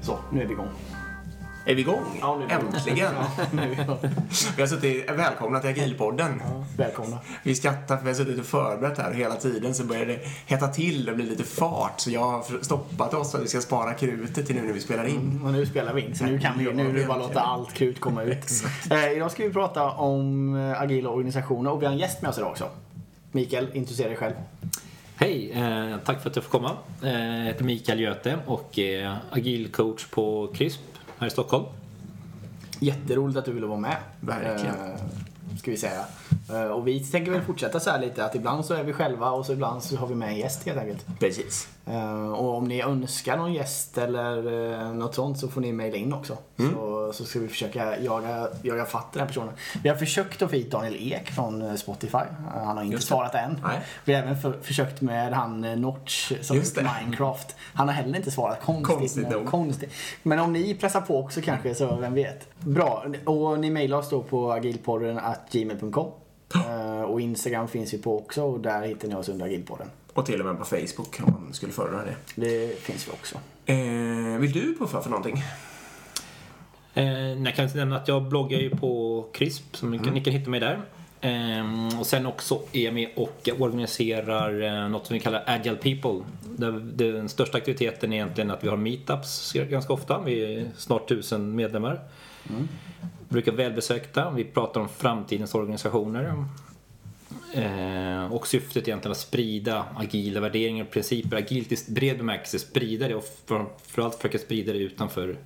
[0.00, 0.40] Så, nu
[1.64, 2.18] är vi igång.
[2.20, 2.54] Ja, nu.
[2.54, 3.12] Äntligen!
[3.52, 3.76] Nu
[4.56, 6.42] vi har suttit, välkomna till Agilpodden.
[6.76, 7.18] Välkomna.
[7.42, 10.68] Vi skrattar för vi har suttit och förberett här hela tiden så börjar det hetta
[10.68, 12.00] till och bli lite fart.
[12.00, 14.80] Så jag har stoppat oss för att vi ska spara krutet till nu när vi
[14.80, 15.40] spelar in.
[15.44, 17.72] Och nu spelar vi in, så nu kan vi nu är det bara låta allt
[17.72, 18.44] krut komma ut.
[18.90, 22.30] Eh, idag ska vi prata om eh, agila organisationer och vi har en gäst med
[22.30, 22.68] oss idag också.
[23.32, 24.34] Mikael, introducera dig själv.
[25.16, 26.70] Hej, eh, tack för att jag får komma.
[27.02, 31.64] Eh, jag heter Mikael Göte och är agil coach på CRISP här i Stockholm.
[32.80, 33.96] Jätteroligt att du ville vara med.
[34.20, 34.74] Verkligen.
[34.74, 36.04] Eh, ska vi säga.
[36.50, 39.30] Eh, och vi tänker väl fortsätta så här lite att ibland så är vi själva
[39.30, 41.06] och så ibland så har vi med en gäst helt enkelt.
[41.18, 41.68] Precis.
[41.86, 44.36] Eh, och om ni önskar någon gäst eller
[44.72, 46.36] eh, något sånt så får ni mejla in också.
[46.56, 49.54] Så, så ska vi försöka jaga, jaga fatt den här personen.
[49.82, 52.18] Vi har försökt att få hit Daniel Ek från eh, Spotify.
[52.52, 53.60] Han har inte svarat än.
[53.62, 53.80] Nej.
[54.04, 56.62] Vi har även för, försökt med han Notch som.
[56.76, 57.56] Minecraft.
[57.74, 58.60] Han har heller inte svarat.
[58.60, 59.46] Konstigt, Konstigt nog.
[59.46, 59.92] Konstigt.
[60.22, 62.60] Men om ni pressar på också kanske så vem vet.
[62.60, 63.04] Bra.
[63.24, 66.10] Och ni mejlar oss då på agilpodden gmail.com.
[67.06, 69.90] Och Instagram finns vi på också och där hittar ni oss under agilpodden.
[70.14, 72.16] Och till och med på Facebook om man skulle föredra det.
[72.34, 73.38] Det finns vi också.
[73.66, 75.42] Eh, vill du puffa för någonting?
[76.94, 80.24] Eh, jag kan inte nämna att jag bloggar ju på CRISP, så ni kan, ni
[80.24, 80.80] kan hitta mig där.
[81.20, 85.76] Eh, och sen också är jag med och organiserar eh, något som vi kallar Agile
[85.76, 86.24] People.
[86.56, 90.20] Där den största aktiviteten är egentligen att vi har meetups ganska ofta.
[90.20, 92.00] Vi är snart tusen medlemmar.
[93.28, 94.30] Brukar välbesökta.
[94.30, 96.44] Vi pratar om framtidens organisationer.
[97.54, 101.36] Eh, och syftet är egentligen att sprida agila värderingar och principer.
[101.36, 105.36] Agilt i bred bemärkelse, sprida det och framförallt försöka sprida det utanför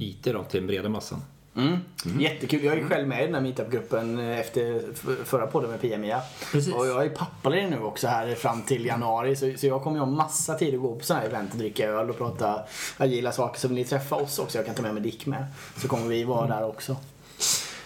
[0.00, 1.22] IT då, till den breda massan.
[1.56, 1.78] Mm.
[2.20, 2.64] Jättekul.
[2.64, 4.82] Jag är ju själv med i den här meetup-gruppen eh, efter
[5.24, 6.20] förra podden med Pia-Mia.
[6.52, 6.74] Precis.
[6.74, 9.36] Och jag är pappaledig nu också här fram till januari.
[9.36, 11.58] Så, så jag kommer ju ha massa tid att gå på sådana här event och
[11.58, 12.62] dricka öl och prata
[12.96, 13.60] agila saker.
[13.60, 15.46] Så vill ni träffa oss också, jag kan ta med mig Dick med.
[15.76, 16.96] Så kommer vi vara där också.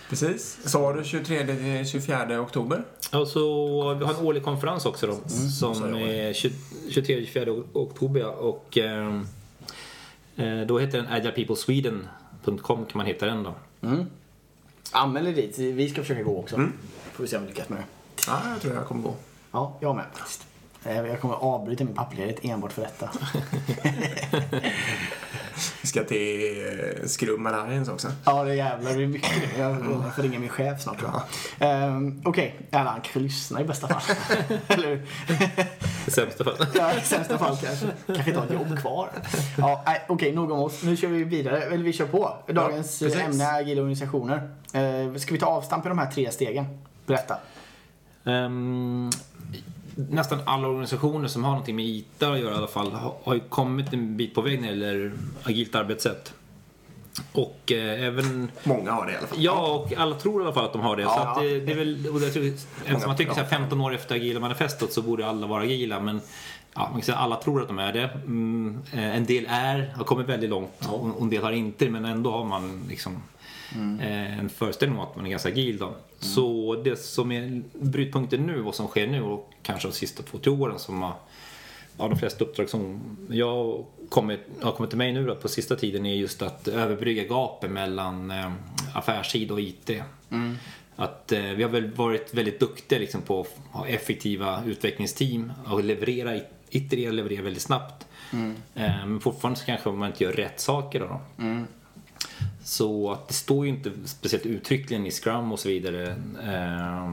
[0.08, 0.58] Precis.
[0.64, 2.84] Sa du 23-24 oktober?
[3.12, 8.26] Och så vi har en årlig konferens också då, så som är är 23-24 oktober.
[8.26, 9.20] Och eh,
[10.36, 13.54] eh, då heter den agilepeoplesweden.com kan man hitta den då.
[13.82, 14.06] Mm.
[14.92, 15.58] Anmäl er dit.
[15.58, 16.56] Vi ska försöka gå också.
[17.12, 17.84] Får vi se om vi lyckas med det.
[18.26, 19.14] Ja, jag tror jag kommer gå.
[19.52, 20.46] Ja, jag med faktiskt.
[20.84, 23.10] Eh, Jag kommer avbryta min pappaledighet enbart för detta.
[25.82, 26.64] Vi ska till
[27.02, 28.08] eh, Scrum Alliance också.
[28.24, 29.60] Ja, det jävlar det är mycket nu.
[29.60, 31.10] Jag får ringa min chef snart tror
[31.58, 31.88] jag.
[31.96, 34.16] Um, Okej, eller han kanske lyssnar i bästa fall.
[34.68, 35.02] Eller hur?
[36.06, 36.66] I sämsta fall.
[36.74, 37.86] Ja, i sämsta fall kanske.
[38.06, 39.08] Kanske inte har ett jobb kvar.
[39.58, 40.82] Ja, nej, Okej, nog om oss.
[40.82, 41.62] Nu kör vi vidare.
[41.62, 42.36] Eller vi kör på.
[42.48, 43.22] Dagens Ja, precis.
[43.24, 44.50] ämne är agila organisationer.
[44.74, 46.66] Uh, ska vi ta avstamp i de här tre stegen?
[47.06, 47.36] Berätta.
[48.24, 49.10] Ehm,
[49.96, 52.92] nästan alla organisationer som har någonting med IT att göra i alla fall
[53.22, 55.12] har, ju kommit en bit på väg när det gäller
[55.42, 56.34] agilt arbetssätt.
[57.32, 59.38] Och eh, även Många har det i alla fall.
[59.42, 61.02] Ja, och alla tror i alla fall att de har det.
[61.02, 61.28] så Ja.
[61.28, 63.94] att det, det är väl, och jag tror, eftersom man tycker så här 15 år
[63.94, 66.00] efter agila manifestet så borde alla vara agila.
[66.00, 66.20] Men
[66.74, 68.10] ja, man kan säga alla tror att de är det.
[68.26, 71.90] Mm, eh, en del är, har kommit väldigt långt och och en del har inte.
[71.90, 73.22] Men ändå har man liksom
[74.00, 75.78] eh, en föreställning om att man är ganska agil.
[75.78, 75.94] Då.
[76.18, 80.38] Så det som är brytpunkten nu, vad som sker nu och kanske de sista två,
[80.38, 81.14] tre åren som har
[81.98, 83.00] Ja, de flesta uppdrag som
[83.30, 87.24] jag kommit, har kommit till mig nu då, på sista tiden är just att överbrygga
[87.24, 88.52] gapet mellan eh,
[88.94, 89.90] affärssida och IT.
[90.96, 95.84] Att eh, vi har väl varit väldigt duktiga liksom, på att ha effektiva utvecklingsteam och
[95.84, 96.40] leverera,
[96.70, 98.06] iterera och leverera väldigt snabbt.
[98.74, 101.20] Eh, men fortfarande så kanske man inte gör rätt saker då.
[102.66, 106.16] Så att det står ju inte speciellt uttryckligen i Scrum och så vidare.
[106.44, 107.12] Eh,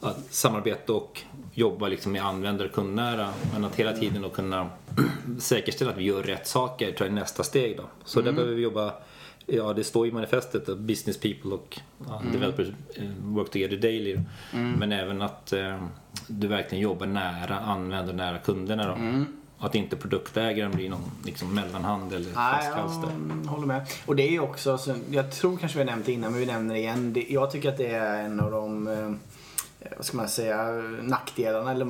[0.00, 1.20] att samarbeta och
[1.52, 3.28] jobba liksom med användare och kundnära.
[3.52, 4.70] Men att hela tiden då kunna
[5.38, 7.82] säkerställa att vi gör rätt saker tror jag är nästa steg då.
[8.04, 8.92] Så där behöver vi jobba
[9.46, 14.18] Ja, det står i manifestet att business people och ja, developers eh, work together daily.
[14.78, 15.86] Men även att eh,
[16.28, 19.24] du verkligen jobbar nära användare, nära kunderna då.
[19.62, 23.12] Att inte produktägaren blir någon liksom, mellanhand eller flaskhals där.
[23.44, 23.86] jag håller med.
[24.06, 26.40] Och det är ju också, så, jag tror kanske vi har nämnt det innan men
[26.40, 27.24] vi nämner det igen.
[27.28, 28.88] Jag tycker att det är en av de
[29.96, 31.86] vad ska man säga, nackdelarna eller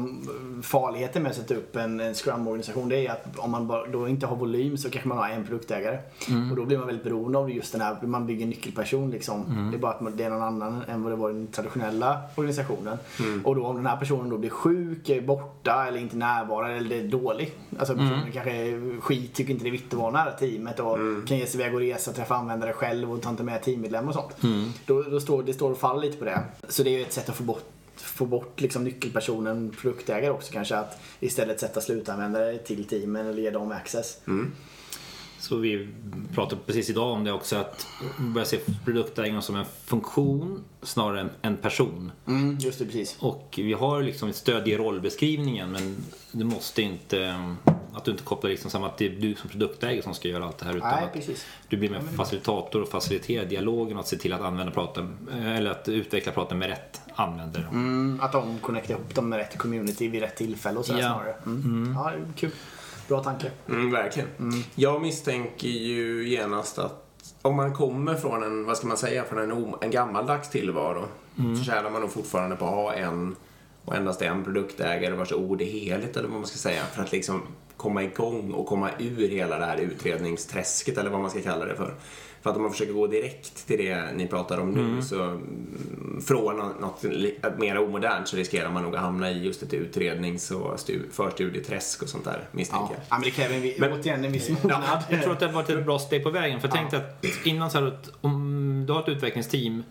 [0.63, 4.27] farligheten med att sätta upp en, en Scrum-organisation det är att om man då inte
[4.27, 5.99] har volym så kanske man har en produktägare.
[6.29, 6.51] Mm.
[6.51, 9.47] Och då blir man väldigt beroende av just den här, man bygger en nyckelperson liksom.
[9.47, 9.71] Mm.
[9.71, 12.21] Det är bara att det är någon annan än vad det var i den traditionella
[12.35, 12.99] organisationen.
[13.21, 13.47] Mm.
[13.47, 16.97] Och då om den här personen då blir sjuk, är borta eller inte närvarar eller
[16.97, 17.53] är dålig.
[17.79, 18.33] Alltså personen Mm.
[18.33, 21.47] kanske är skit, tycker inte det är viktigt att vara nära teamet och kan ge
[21.47, 24.43] sig iväg och resa, träffa användare själv och ta inte med teammedlemmar och sånt.
[24.43, 24.71] Mm.
[24.87, 26.41] Då, då står, det står och faller lite på det.
[26.69, 27.65] Så det är ju ett sätt att få bort
[27.97, 33.51] få bort liksom nyckelpersonen, produktägare också kanske, att istället sätta slutanvändare till teamen eller ge
[33.51, 34.19] dem access.
[34.27, 34.53] Mm.
[35.43, 35.89] Så vi
[36.35, 37.87] pratade precis idag om det också att
[38.19, 42.13] börja se produktägaren som en funktion snarare än en person.
[42.27, 43.17] Mm, just det, precis.
[43.21, 45.97] Och vi har liksom ett stöd i rollbeskrivningen men
[46.33, 47.35] du måste inte
[47.95, 50.45] att du inte kopplar liksom samman att det är du som produktägare som ska göra
[50.45, 51.47] allt det här utan Nej, att precis.
[51.69, 55.09] du blir mer facilitator och faciliterar dialogen och att se till att använda prata,
[55.45, 57.65] eller att utveckla prata med rätt användare.
[57.73, 61.15] Mm, att de connectar ihop dem med rätt community vid rätt tillfälle och sådär Ja.
[61.15, 61.35] snarare.
[61.47, 61.95] Mm.
[61.97, 62.51] Ja, det är kul.
[63.09, 63.51] Bra tanke.
[63.69, 64.29] Mm, verkligen.
[64.75, 69.39] Jag misstänker ju genast att om man kommer från en, vad ska man säga, från
[69.39, 71.05] en, en gammaldags tillvaro
[71.59, 73.37] så tjänar man nog fortfarande på att ha en
[73.85, 77.13] och endast en produktägare vars ord är heligt eller vad man ska säga för att
[77.13, 77.43] liksom
[77.77, 81.75] komma igång och komma ur hela det här utredningsträsket eller vad man ska kalla det
[81.75, 81.95] för.
[82.43, 86.21] För att om man försöker gå direkt till det ni pratar om nu så mm,
[86.27, 87.05] från nå- något
[87.59, 92.03] mer omodernt så riskerar man nog att hamna i just ett utrednings och stu- förstudieträsk
[92.03, 92.95] och sånt där misstänker Ja.
[92.97, 93.03] jag.
[93.09, 95.03] ja, men det kräver vi- Men- återigen en viss mognad.
[95.11, 96.61] Jag tror att det har varit ett bra steg på vägen.
[96.61, 99.83] För jag tänkte att innan så här att om du har ett utvecklingsteam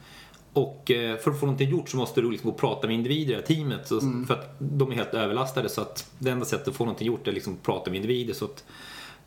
[0.53, 2.95] och eh, för att få någonting gjort så måste du liksom gå och prata med
[2.95, 3.87] individer i teamet.
[3.87, 7.07] Så, För att de är helt överlastade så att det enda sättet att få någonting
[7.07, 8.33] gjort är liksom att prata med individer.
[8.33, 8.63] Så att,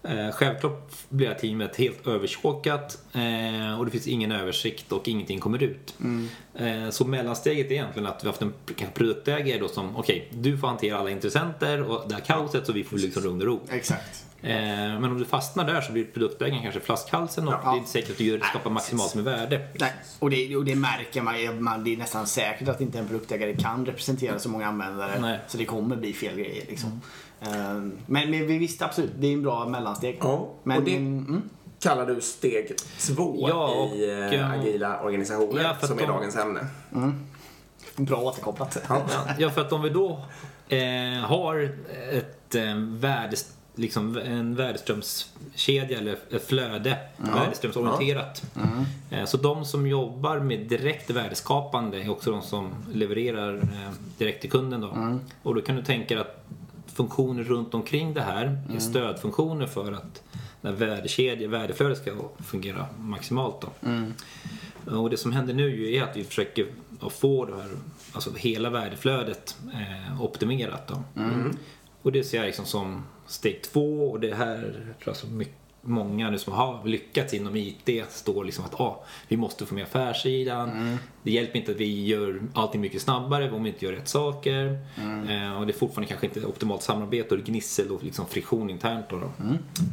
[0.04, 5.62] eh, självklart blir teamet helt övertjåkat eh, och det finns ingen översikt och ingenting kommer
[5.62, 5.94] ut.
[6.54, 8.52] Eh, så mellansteget är egentligen att vi har haft en
[8.94, 12.84] produktägare då som okej, du får hantera alla intressenter och det här kaoset så vi
[12.84, 13.60] får liksom lugn och ro.
[13.70, 14.24] Exakt.
[14.44, 14.56] Eh,
[15.00, 17.70] Men om du fastnar där så blir produktägaren kanske flaskhalsen och Ja.
[17.70, 19.68] det är inte säkert att du gör, skapar maximalt med värde.
[19.80, 21.84] Nej, och det, och det märker man, man.
[21.84, 25.20] Det är nästan säkert att inte en produktägare kan representera så många användare.
[25.20, 25.38] Nej.
[25.48, 26.64] Så det kommer bli fel grejer.
[26.68, 27.00] Liksom.
[27.40, 30.18] Ehm, Men, men vi visste absolut, det är en bra mellansteg.
[30.20, 31.42] Ja, men, och det- mm,
[31.80, 36.08] kallar du steg två Ja, och, i eh, eh, agila organisationer ja, som är de-
[36.08, 36.66] dagens ämne.
[37.96, 38.82] bra återkopplat.
[39.38, 40.24] Ja, för att om vi då
[40.68, 41.70] eh, har
[42.12, 48.42] ett eh, värdes, liksom en värdeströmskedja eller flöde, värdeströmsorienterat.
[49.10, 54.40] Eh, så de som jobbar med direkt värdeskapande är också de som levererar eh, direkt
[54.40, 54.80] till kunden.
[54.80, 55.18] Då.
[55.42, 56.46] Och då kan du tänka dig att
[56.94, 58.44] funktioner runt omkring det här
[58.74, 60.22] är stödfunktioner för att
[60.60, 62.10] den värdekedjan, värdeflödet ska
[62.44, 63.56] fungera maximalt.
[63.60, 63.68] Då.
[65.00, 66.66] Och det som händer nu är att vi försöker
[67.10, 67.70] få det här,
[68.12, 70.88] alltså hela värdeflödet eh, optimerat.
[70.88, 71.02] Då.
[72.02, 75.54] Och det ser jag liksom som steg två och det här tror jag som mycket,
[75.86, 79.84] många nu som har lyckats inom IT står liksom att ah, vi måste få med
[79.84, 80.70] affärssidan.
[81.22, 84.78] Det hjälper inte att vi gör allting mycket snabbare om vi inte gör rätt saker.
[85.30, 89.06] Eh, och det är fortfarande kanske inte optimalt samarbete och gnissel och liksom friktion internt.
[89.10, 89.30] Då, då.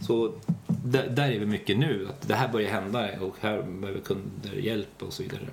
[0.01, 0.33] Så
[0.67, 4.53] där, där är vi mycket nu, att det här börjar hända och här behöver kunder
[4.53, 5.47] hjälp och så vidare.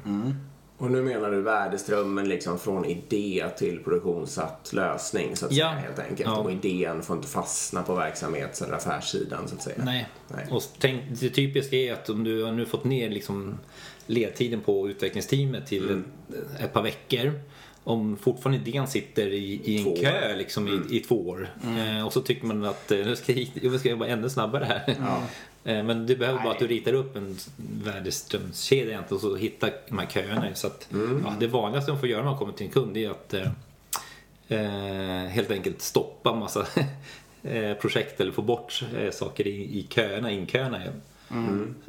[0.79, 5.71] Och nu menar du värdeströmmen liksom från idé till produktionssatt lösning så att Ja.
[5.71, 6.21] säga helt enkelt.
[6.31, 6.37] Ja.
[6.37, 9.77] Och idén får inte fastna på verksamhets eller affärssidan så att säga.
[9.85, 10.09] Nej.
[10.29, 10.47] Nej.
[10.51, 13.59] Och tänk, det typiska är att om du har nu fått ner liksom
[14.07, 17.41] ledtiden på utvecklingsteamet till ett, ett par veckor.
[17.85, 21.49] Om fortfarande idén sitter i, i en Två kö liksom i, i två år.
[21.79, 24.65] Eh, och så tycker man att eh, nu ska jag, jag ska jobba ännu snabbare
[24.65, 24.85] här.
[24.99, 25.23] Eh,
[25.63, 27.37] men det behöver bara att du ritar upp en
[27.85, 30.55] värdeströmskedja egentligen och så hittar de här köerna.
[30.55, 30.89] Så att,
[31.25, 33.51] ja, det vanligaste man får göra när man kommer till en kund är att eh,
[34.49, 36.67] eh, helt enkelt stoppa massa
[37.43, 41.01] eh, projekt eller få bort eh, saker i, i köerna, inköerna igen.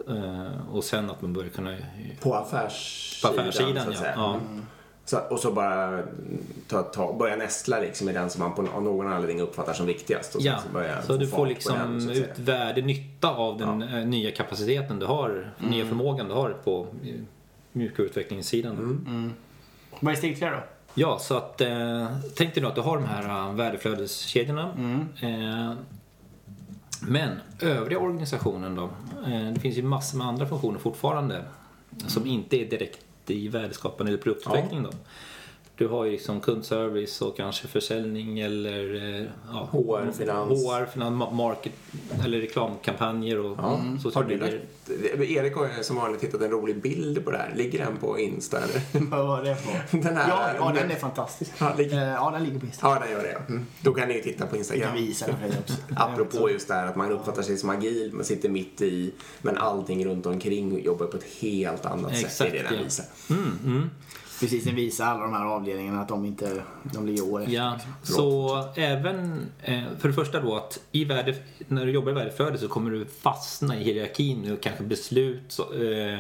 [0.07, 1.77] Eh, och sen att man börjar kunna...
[2.19, 4.39] På affärssidan, På affärssidan, så att ja.
[5.11, 5.19] Ja.
[5.19, 6.03] Så, och så bara
[6.67, 9.85] ta, ta, börja nästla liksom i den som man på, av någon anledning uppfattar som
[9.85, 10.35] viktigast.
[10.35, 13.29] Och sen Ja, så, börja så du får på liksom den, så ut värde, nytta
[13.29, 17.13] av den eh, nya kapaciteten du har, nya förmågan du har på eh,
[17.71, 18.77] mjuka utvecklingssidan.
[18.77, 19.33] Mm.
[19.99, 20.63] Vad är steg tre då?
[20.93, 24.69] Ja, så att eh, tänk dig nu att du har de här uh, värdeflödeskedjorna.
[25.21, 25.73] Eh,
[27.01, 27.29] men
[27.61, 28.89] övriga organisationen då?
[29.27, 31.43] Eh, det finns ju massor med andra funktioner fortfarande
[32.07, 34.89] som inte är direkt i värdeskapande eller produktutveckling då.
[35.79, 40.49] Du har ju liksom kundservice och kanske försäljning eller eh, ja, HR, finans.
[40.65, 41.73] HR, finans, ma- market
[42.25, 43.75] eller reklamkampanjer och Ja.
[43.79, 44.61] mm, Har sociala du medier.
[44.89, 47.53] lagt, Erik har ju som vanligt hittat en rolig bild på det här.
[47.55, 48.81] Ligger den på Insta eller?
[49.09, 51.51] Vad var det för Den här- ja, ja, den är fantastisk.
[51.59, 52.93] Ja, ligger- Eh, Ja, den ligger på Instagram.
[53.01, 53.51] Ja, den gör det.
[53.53, 53.65] Mm.
[53.81, 54.87] Då kan ni ju titta på Instagram.
[54.87, 55.73] kan visa den också.
[55.95, 59.57] Apropå just det här att man uppfattar sig som agil, man sitter mitt i, men
[59.57, 62.25] allting runt omkring jobbar på ett helt annat sätt.
[62.25, 62.83] Exakt, Det den ja.
[62.83, 63.05] visar.
[64.39, 67.55] Precis, den visar alla de här avdelningarna att de inte de ligger år efter.
[67.55, 71.35] Ja, så även eh, för det första då att i värde,
[71.67, 75.63] när du jobbar i värdeflöde så kommer du fastna i hierarkin och kanske beslut så,
[75.73, 76.19] eh,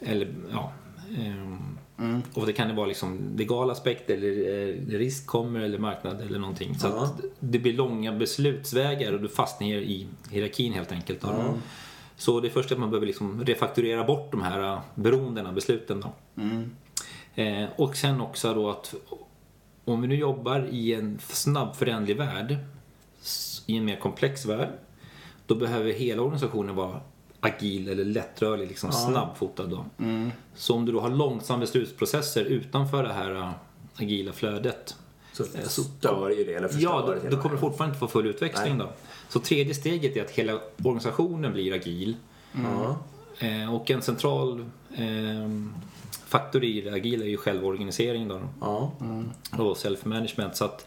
[0.00, 0.72] eller ja
[1.18, 6.38] eh, och det kan det vara liksom legal aspekt eller risk kommer eller marknad eller
[6.38, 6.78] någonting.
[6.78, 7.04] Så Ja.
[7.04, 11.20] att det blir långa beslutsvägar och du fastnar i hierarkin helt enkelt.
[11.20, 11.54] Då.
[12.16, 16.00] Så det första är att man behöver liksom refakturera bort de här beroendena, besluten.
[16.00, 16.12] Då.
[17.34, 18.94] Eh, och sen också då att
[19.84, 22.56] om vi nu jobbar i en snabb föränderlig värld,
[23.66, 24.68] i en mer komplex värld,
[25.46, 27.00] då behöver hela organisationen vara
[27.40, 29.66] agil eller lättrörlig, liksom snabbfotad.
[29.66, 29.84] Då.
[30.54, 33.50] Så om du då har långsamma beslutsprocesser utanför det här äh,
[33.96, 34.96] agila flödet,
[35.32, 37.28] Så Eh, så- stör ju det, eller förstör ja, det.
[37.30, 38.78] då, då kommer du fortfarande inte få full utväxling.
[38.78, 38.88] Då.
[39.28, 42.16] Så tredje steget är att hela organisationen blir agil.
[42.52, 42.96] Ja.
[43.46, 45.48] Eh, och en central eh,
[46.26, 48.28] faktor i det agila är ju självorganisering.
[48.28, 48.92] Då Ja.
[49.50, 50.52] och self-management.
[50.52, 50.86] Så att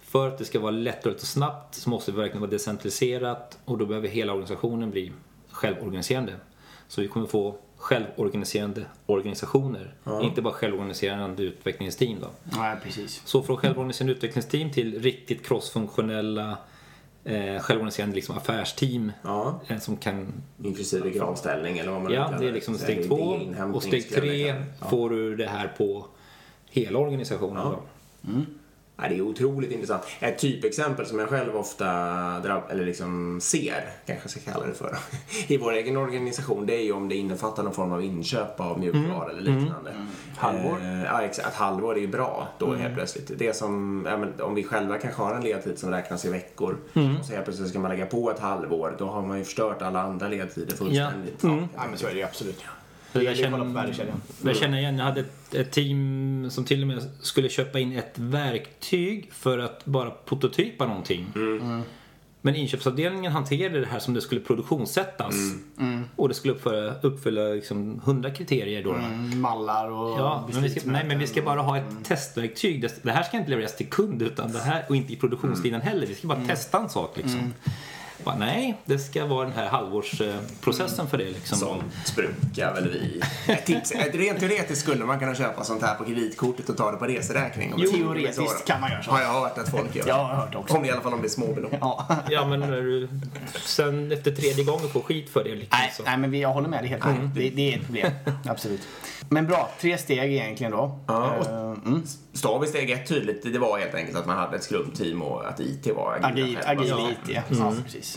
[0.00, 3.78] för att det ska vara lättrörligt och snabbt så måste det verkligen vara decentraliserat och
[3.78, 5.12] då behöver hela organisationen bli
[5.50, 6.32] självorganiserande.
[6.88, 12.20] Så vi kommer få självorganiserande organisationer, inte bara självorganiserande utvecklingsteam.
[12.20, 12.28] Då.
[12.58, 13.22] Nej, precis.
[13.24, 16.56] Så från självorganiserande utvecklingsteam till riktigt crossfunktionella
[17.24, 19.60] eh, självorganiserande liksom affärsteam ja.
[19.68, 23.38] eh, som kan Inklusive gravställning eller vad man Ja, det är liksom steg två.
[23.74, 24.54] Och steg tre
[24.90, 26.06] får du det här på
[26.70, 27.62] hela organisationen.
[27.62, 27.80] Ja.
[28.22, 28.30] Då.
[29.02, 30.02] Ja, det är otroligt intressant.
[30.20, 31.84] Ett typexempel som jag själv ofta
[32.40, 34.96] drabb, eller liksom ser, kanske jag ska kalla det för,
[35.46, 38.80] i vår egen organisation, det är ju om det innefattar någon form av inköp av
[38.80, 39.92] mjukvara eller liknande.
[40.36, 40.78] Halvår.
[40.82, 41.54] Eh, ja, exakt.
[41.54, 43.30] Halvår är ju bra då helt plötsligt.
[43.38, 46.76] Det som, ja, men, om vi själva kanske har en ledtid som räknas i veckor
[47.20, 49.82] och så helt plötsligt ska man lägga på ett halvår, då har man ju förstört
[49.82, 51.38] alla andra ledtider fullständigt.
[51.76, 52.64] Ja, men så är det ju absolut.
[53.12, 53.58] Det Jag känner,
[54.44, 57.96] jag känner igen, jag hade ett, ett team som till och med skulle köpa in
[57.98, 61.26] ett verktyg för att bara prototypa någonting.
[62.44, 65.34] Men inköpsavdelningen hanterade det här som det skulle produktionssättas.
[66.16, 68.92] Och det skulle uppföra, uppfylla liksom 100 kriterier då.
[68.94, 72.02] Mm, Mallar och Ja, men vi ska, nej, men vi ska bara ha ett Mm.
[72.02, 72.82] testverktyg.
[72.82, 75.80] Det, det här ska inte levereras till kund utan det här, och inte i produktionstiden
[75.80, 75.88] Mm.
[75.92, 76.06] heller.
[76.06, 77.54] Vi ska bara testa en sak liksom.
[78.24, 81.58] Bara, nej, det ska vara den här halvårsprocessen för det liksom.
[81.58, 83.20] Sånt brukar väl vi...
[83.52, 86.96] Ett tips, rent teoretiskt skulle man kunna köpa sånt här på kreditkortet och ta det
[86.96, 87.74] på reseräkning.
[87.76, 89.10] Jo, teoretiskt kan man göra så.
[89.10, 90.08] Har jag hört att folk gör.
[90.08, 90.74] Jag har hört också.
[90.76, 91.72] Om det, I alla fall om det är småbelopp.
[91.80, 92.06] Ja.
[92.30, 93.08] Ja, men när du
[93.64, 95.78] sen efter tredje gången får skit för det liksom.
[95.80, 96.02] Nej, så.
[96.02, 97.14] nej, men vi- jag håller med dig helt klart.
[97.34, 98.12] Det, det är ett problem.
[98.48, 98.80] Absolut.
[99.28, 100.98] Men bra, tre steg egentligen då.
[101.06, 102.02] Ja, Eh, mm.
[102.32, 105.48] Står vi steg ett tydligt, det var helt enkelt att man hade ett skrumpteam och
[105.48, 107.10] att IT var agila Agil, agil Ja.
[107.10, 107.42] IT, ja.
[107.58, 108.11] ja precis.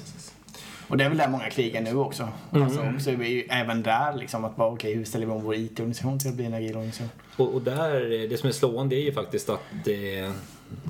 [0.87, 2.29] Och det är väl där många krigar nu också.
[2.51, 5.43] Alltså, så är vi ju även där liksom att bara okej, hur ställer vi om
[5.43, 7.09] vår IT-organisation till att bli en agil organisation?
[7.37, 10.31] Och, och där, det som är slående är ju faktiskt att det,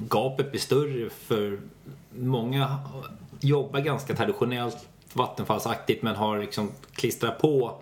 [0.09, 1.59] gapet blir större för
[2.15, 2.77] många
[3.39, 7.79] jobbar ganska traditionellt vattenfallsaktigt men har liksom klistrat på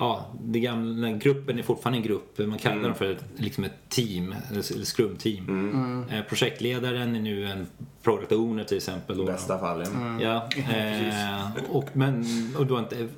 [0.00, 2.38] Ja, det gamla, gruppen är fortfarande en grupp.
[2.38, 6.06] Man kallar dem för ett, liksom ett team, eller scrum-team.
[6.10, 7.66] Eh, projektledaren är nu en
[8.02, 9.16] product owner till exempel.
[9.16, 9.84] I Då, bästa fall,
[10.20, 10.20] ja.
[10.56, 12.24] Ja, eh, och, men
[12.58, 13.08] och du inte,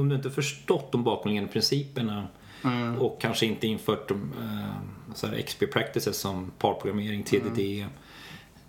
[0.00, 2.26] om du inte förstått de bakomliggande principerna
[2.98, 7.86] och kanske inte infört de, eh, så här XP practices som parprogrammering, TDD,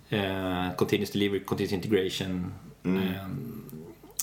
[0.08, 2.52] eh, Continuous Delivery, Continuous Integration
[2.84, 3.26] eh,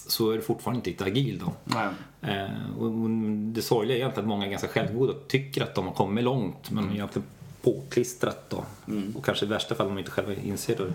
[0.07, 1.53] så är du fortfarande inte agil då.
[1.63, 1.89] Nej.
[2.21, 3.09] Eh, och
[3.53, 6.23] det sorgliga är egentligen att många är ganska självgoda och tycker att de har kommit
[6.23, 7.27] långt men egentligen
[7.61, 8.63] påklistrat då.
[9.15, 10.93] Och kanske i värsta fall om de inte själva inser det.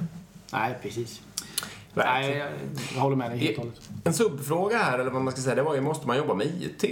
[0.52, 1.23] Nej, precis.
[1.95, 2.38] Nej, Verkligen.
[2.38, 2.50] jag,
[2.95, 3.91] jag håller med dig helt och hållet.
[4.05, 6.47] En subfråga här, eller vad man ska säga, det var ju måste man jobba med
[6.47, 6.85] IT?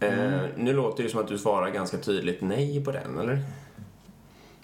[0.00, 0.10] Eh,
[0.56, 3.42] nu låter det som att du svarar ganska tydligt nej på den, eller?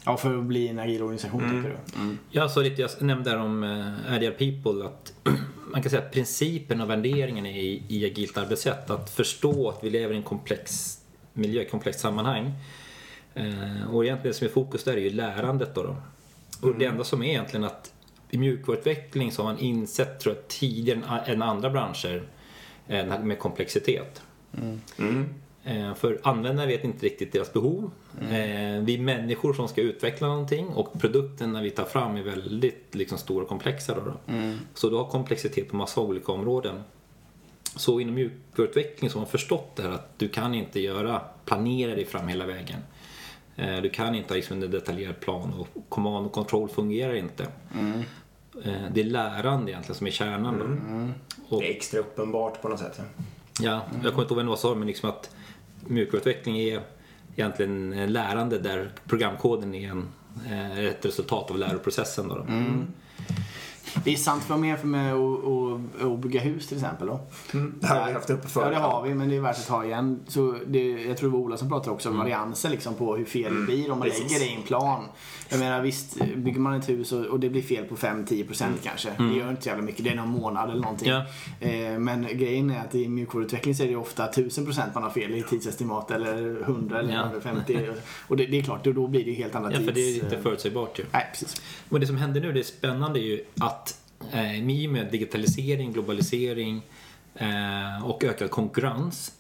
[0.05, 1.63] Ja, för att bli en agil organisation Mm.
[1.63, 2.01] tycker du?
[2.01, 2.19] Mm.
[2.31, 5.13] Jag sa lite, jag nämnde där om uh, Agile People att
[5.67, 8.91] man kan säga att principen och värderingen är i, i agilt arbetssätt.
[8.91, 10.99] Att förstå att vi lever i en komplex
[11.33, 12.53] miljö, komplext sammanhang.
[13.35, 15.83] Eh, och egentligen det som är fokus där är ju lärandet då.
[15.83, 15.97] då.
[16.69, 17.93] Och det enda som är egentligen att
[18.31, 22.23] i mjukvaruutveckling så har man insett, tror jag, tidigare än, andra branscher
[22.89, 24.23] eh, med komplexitet.
[24.59, 24.81] Mm.
[24.99, 25.27] Eh,
[25.97, 27.91] För användarna vet inte riktigt deras behov.
[28.21, 33.19] Eh, Vi människor som ska utveckla någonting och produkterna vi tar fram är väldigt liksom,
[33.19, 33.95] stora och komplexa.
[33.95, 34.35] Då, då.
[34.75, 36.83] Så du har komplexitet på massa olika områden.
[37.77, 41.95] Så inom mjukvaruutveckling så har man förstått det här att du kan inte göra, planera
[41.95, 42.81] dig fram hela vägen.
[43.57, 47.47] Eh, Du kan inte ha liksom en detaljerad plan och command och control fungerar inte.
[48.65, 50.59] Eh, Det är lärande egentligen som är kärnan.
[50.59, 50.65] Då.
[51.57, 52.99] Och, Det är extra uppenbart på något sätt.
[52.99, 53.05] Ja.
[53.61, 55.31] ja, jag kommer inte ihåg vem det var som men liksom att
[55.89, 56.81] mjukvaruutveckling är
[57.37, 60.09] egentligen lärande där programkoden är en,
[60.51, 62.29] eh, ett resultat av läroprocessen.
[62.29, 62.87] Då, Mm.
[64.05, 67.07] Det är sant för mer för mig att, bygga hus till exempel.
[67.07, 67.21] Då.
[67.53, 68.67] Det har vi haft uppe förut.
[68.73, 70.21] Ja, det har vi, men det är värt att ta igen.
[70.29, 73.25] Så det, jag tror det var Ola som pratade också om varianser liksom, på hur
[73.25, 74.23] fel det blir om man Precis.
[74.33, 75.05] lägger det i en plan.
[75.49, 79.11] Jag menar visst, bygger man ett hus och, och det blir fel på 5-10% kanske.
[79.19, 81.09] Det gör inte så jävla mycket, det är någon månad eller någonting.
[81.09, 81.25] Ja.
[81.61, 85.35] Eh, men grejen är att i mjukvaruutveckling så är det ofta 1000% man har fel
[85.35, 87.23] i tidsestimat eller 100 eller Ja.
[87.23, 87.87] 150.
[88.29, 90.13] Och det, det är klart, då, blir det ju helt andra Ja, för det är
[90.13, 90.25] tids...
[90.25, 91.05] inte förutsägbart ju.
[91.13, 91.63] Nej, precis.
[91.89, 93.86] Och det som händer nu, det är spännande ju att
[94.33, 96.83] eh, i och med digitalisering, globalisering
[97.35, 99.33] eh, och ökad konkurrens.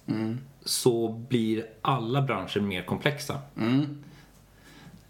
[0.65, 3.39] Så blir alla branscher mer komplexa.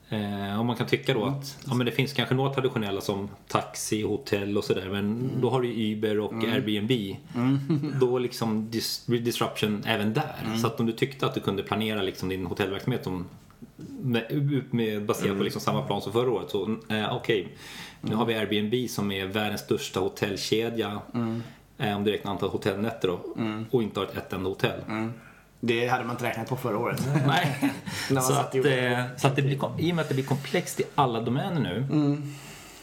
[0.08, 3.28] Eh, och man kan tycka då att ja, men det finns kanske några traditionella som
[3.48, 7.16] taxi, hotell och sådär men då har du Uber och Airbnb.
[8.00, 10.34] Då liksom dis- disruption även där.
[10.60, 13.06] Så att om du tyckte att du kunde planera liksom din hotellverksamhet
[14.02, 17.48] med, med, baserat på liksom samma plan som förra året så eh, okej,
[18.08, 21.00] nu har vi Airbnb som är världens största hotellkedja.
[21.78, 23.20] Eh, om du räknar antal hotellnätter då,
[23.70, 24.80] och inte har ett, enda hotell.
[25.60, 27.08] Det hade man inte räknat på förra året.
[27.26, 27.72] Nej.
[28.08, 30.24] Så att, och gjorde eh, så att det blir, I och med att det blir
[30.24, 31.86] komplext i alla domäner nu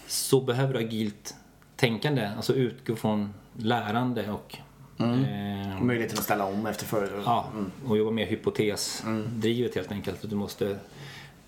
[0.08, 1.36] så behöver du agilt
[1.75, 4.58] tänkande, alltså utgå från lärande och
[5.00, 7.46] eh, Möjligheten att ställa om efter förra ja,
[7.88, 10.30] och jobba mer hypotesdrivet helt enkelt.
[10.30, 10.77] Du måste,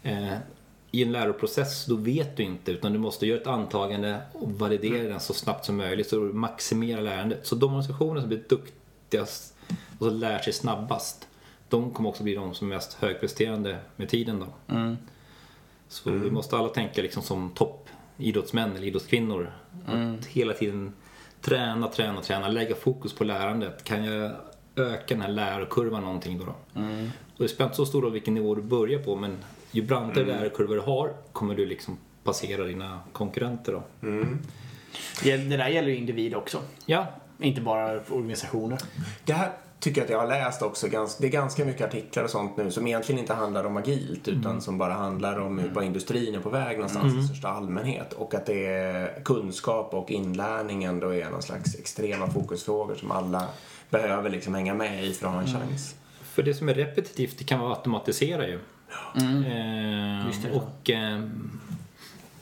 [0.03, 0.33] eh,
[0.95, 5.09] I en läroprocess då vet du inte utan du måste göra ett antagande och validera
[5.09, 7.47] den så snabbt som möjligt så du maximerar lärandet.
[7.47, 9.55] Så de organisationer som blir duktigast
[9.99, 11.27] och som lär sig snabbast
[11.69, 14.39] de kommer också bli de som är mest högpresterande med tiden.
[14.39, 14.75] Då.
[15.87, 19.51] Så vi måste alla tänka liksom som toppidrottsmän eller idrottskvinnor.
[19.85, 20.93] Att hela tiden
[21.41, 23.83] träna, träna, träna, lägga fokus på lärandet.
[23.83, 24.31] Kan jag
[24.75, 26.45] öka den här lärkurvan någonting då?
[26.45, 26.55] då?
[27.37, 29.37] Och det spelar inte så stor roll vilken nivå du börjar på men
[29.75, 33.83] ju brantare lärkurvor du har kommer du liksom passera dina konkurrenter då.
[35.23, 36.57] Det, det där gäller ju individ också.
[36.85, 37.07] Ja,
[37.39, 38.79] Inte bara organisationer.
[39.25, 40.87] Det här tycker jag att jag har läst också.
[41.19, 44.61] Det är ganska mycket artiklar och sånt nu som egentligen inte handlar om agilt utan
[44.61, 48.13] som bara handlar om hur bara industrin är på väg någonstans i största allmänhet.
[48.13, 53.47] Och att det är kunskap och inlärning ändå är någon slags extrema fokusfrågor som alla
[53.89, 55.95] behöver liksom hänga med i för att ha en chans.
[56.23, 58.59] För det som är repetitivt det kan man automatisera ju.
[59.15, 60.57] Eh, det så.
[60.57, 61.21] och eh,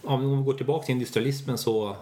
[0.03, 1.95] om vi går tillbaka till industrialismen så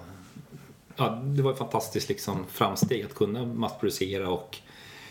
[0.95, 4.57] ja, det var ett fantastiskt liksom, framsteg att kunna massproducera och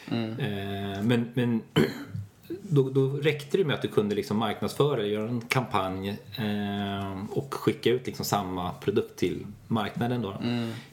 [0.09, 1.63] eh, men, men
[2.63, 7.55] då, då räckte det med att du kunde liksom marknadsföra göra en kampanj eh, och
[7.55, 10.23] skicka ut liksom samma produkt till marknaden.
[10.23, 10.35] Då.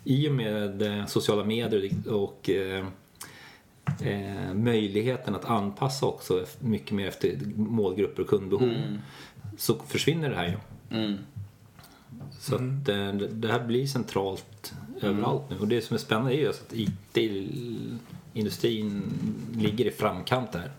[0.04, 2.86] I och med eh, sociala medier och eh,
[4.02, 8.70] eh, möjligheten att anpassa också mycket mer efter målgrupper och kundbehov.
[9.58, 10.58] Så försvinner det här ju.
[12.40, 15.58] Så att eh, det- det här blir centralt överallt nu.
[15.60, 16.74] Och det som är spännande är ju att
[18.34, 19.04] IT-industrin
[19.58, 20.72] ligger i framkant där.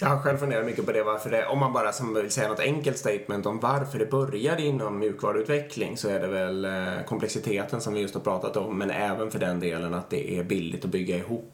[0.00, 2.48] Jag har själv funderat mycket på det, varför det, om man bara som vill säga
[2.48, 7.80] något enkelt statement om varför det började inom mjukvaruutveckling så är det väl eh, komplexiteten
[7.80, 10.84] som vi just har pratat om men även för den delen att det är billigt
[10.84, 11.52] att bygga ihop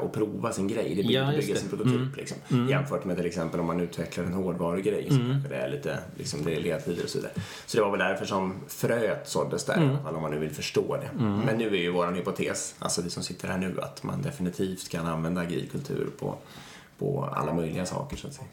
[0.00, 0.88] och prova sin grej.
[0.88, 1.42] Det billigt Ja, det.
[1.42, 2.68] sin prototyp liksom.
[2.68, 6.44] Jämfört med till exempel om man utvecklar en hårdvarugrej så kanske det är lite, liksom
[6.44, 7.32] det är ledtider och så vidare.
[7.66, 10.38] Så det var väl därför som fröet såddes där i alla fall om man nu
[10.38, 11.10] vill förstå det.
[11.46, 14.88] Men nu är ju våran hypotes, alltså vi som sitter här nu, att man definitivt
[14.88, 16.36] kan använda agil kultur på
[16.98, 18.46] på alla möjliga saker så att säga.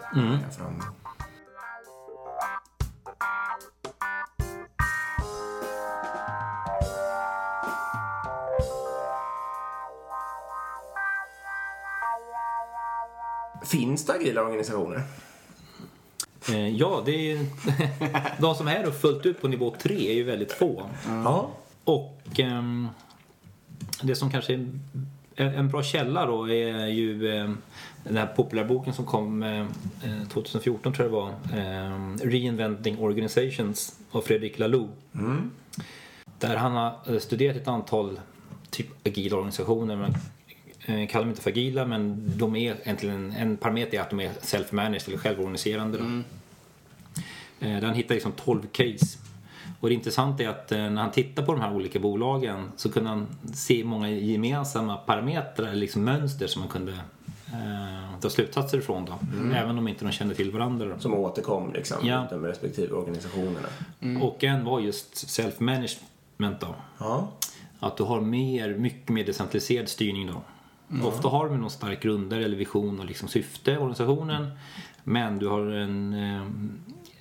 [13.65, 15.04] Finns det agila organisationer?
[16.49, 17.39] Eh, ja, det är,
[18.41, 20.89] de som är då fullt ut på nivå 3 är ju väldigt få.
[21.08, 21.51] Ja.
[21.84, 22.88] Och ehm,
[24.01, 24.69] det som kanske är
[25.36, 27.58] en, bra källa då är ju ehm,
[28.04, 29.65] den här populärboken som kom eh,
[30.30, 31.60] 2014 tror jag det var.
[31.62, 34.93] ehm, Reinventing Organizations av Fredrik Laloux.
[36.39, 38.19] Där han har eh, studerat ett antal
[38.69, 39.95] typ agila organisationer.
[39.95, 40.17] Men, eh,
[40.86, 44.30] kallar dem inte för agila men de är egentligen, en parameter är att de är
[44.41, 45.98] self-managed eller självorganiserande.
[45.98, 46.06] Då.
[47.67, 49.17] Eh, han hittar liksom 12 case.
[49.80, 52.91] Och det intressanta är att eh, när han tittar på de här olika bolagen så
[52.91, 56.91] kunde han se många gemensamma parametrar, eller liksom mönster som man kunde
[57.48, 59.06] eh, dra slutsatser ifrån.
[59.06, 59.19] Då.
[59.56, 60.86] Även om inte de kände till varandra.
[60.88, 61.00] Då.
[61.00, 62.28] Som återkom liksom, Ja.
[62.30, 63.67] de respektive organisationerna.
[64.21, 66.76] Och en var just self-management då.
[66.98, 67.32] Ja.
[67.80, 70.41] Att du har mer, mycket mer decentraliserad styrning då.
[71.04, 74.52] Ofta har du någon stark grundare eller vision och liksom syfte i organisationen.
[75.04, 76.41] Men du har en eh,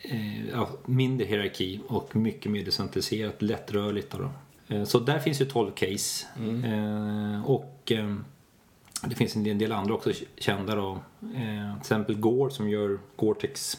[0.02, 4.10] eh, ja, mindre hierarki och mycket mer decentraliserat, lättrörligt.
[4.10, 4.30] Då.
[4.68, 6.26] Eh, så där finns ju 12 case.
[6.64, 8.16] Eh, och eh,
[9.02, 10.90] det finns en del, andra också kända då.
[11.20, 13.78] Eh, till exempel Gore som gör Gore-Tex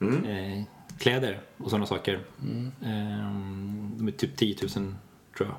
[0.00, 0.62] eh,
[0.98, 2.14] kläder och sådana saker.
[2.82, 3.32] Eh,
[3.96, 4.70] de är typ 10 000
[5.36, 5.54] tror jag.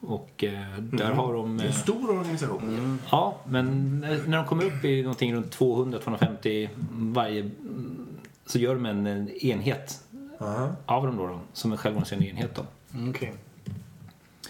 [0.00, 1.56] Och eh, där har de...
[1.56, 2.98] Det är en Eh, stor organisation.
[3.10, 8.06] ja, men när de kommer upp i någonting runt 200-250 varje mm,
[8.46, 10.02] så gör de en en enhet
[10.38, 10.68] Ja.
[10.86, 12.62] av dem då, då som en självorganiserande enhet då.
[12.94, 13.32] Mm, Okej.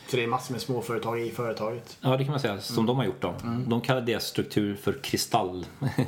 [0.09, 1.97] Så det är massor med småföretag i företaget?
[2.01, 3.35] Ja, det kan man säga, som de har gjort då.
[3.67, 5.67] De kallar deras struktur för kristall.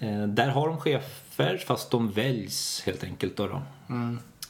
[0.00, 3.46] Eh, Där har de chefer, fast de väljs helt enkelt då.
[3.46, 3.62] då.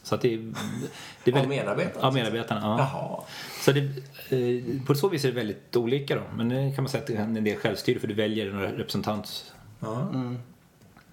[0.08, 0.38] Så att det är...
[0.38, 1.98] Det är Av väldigt- medarbetarna?
[2.06, 2.60] Ja, medarbetarna.
[2.60, 2.78] Ja.
[2.78, 3.20] Jaha.
[3.60, 6.22] Så det, eh, på så vis är det väldigt olika då.
[6.36, 8.60] Men det kan man säga att det är en del självstyre för du väljer en
[8.60, 9.52] representant.
[9.80, 10.08] Ja.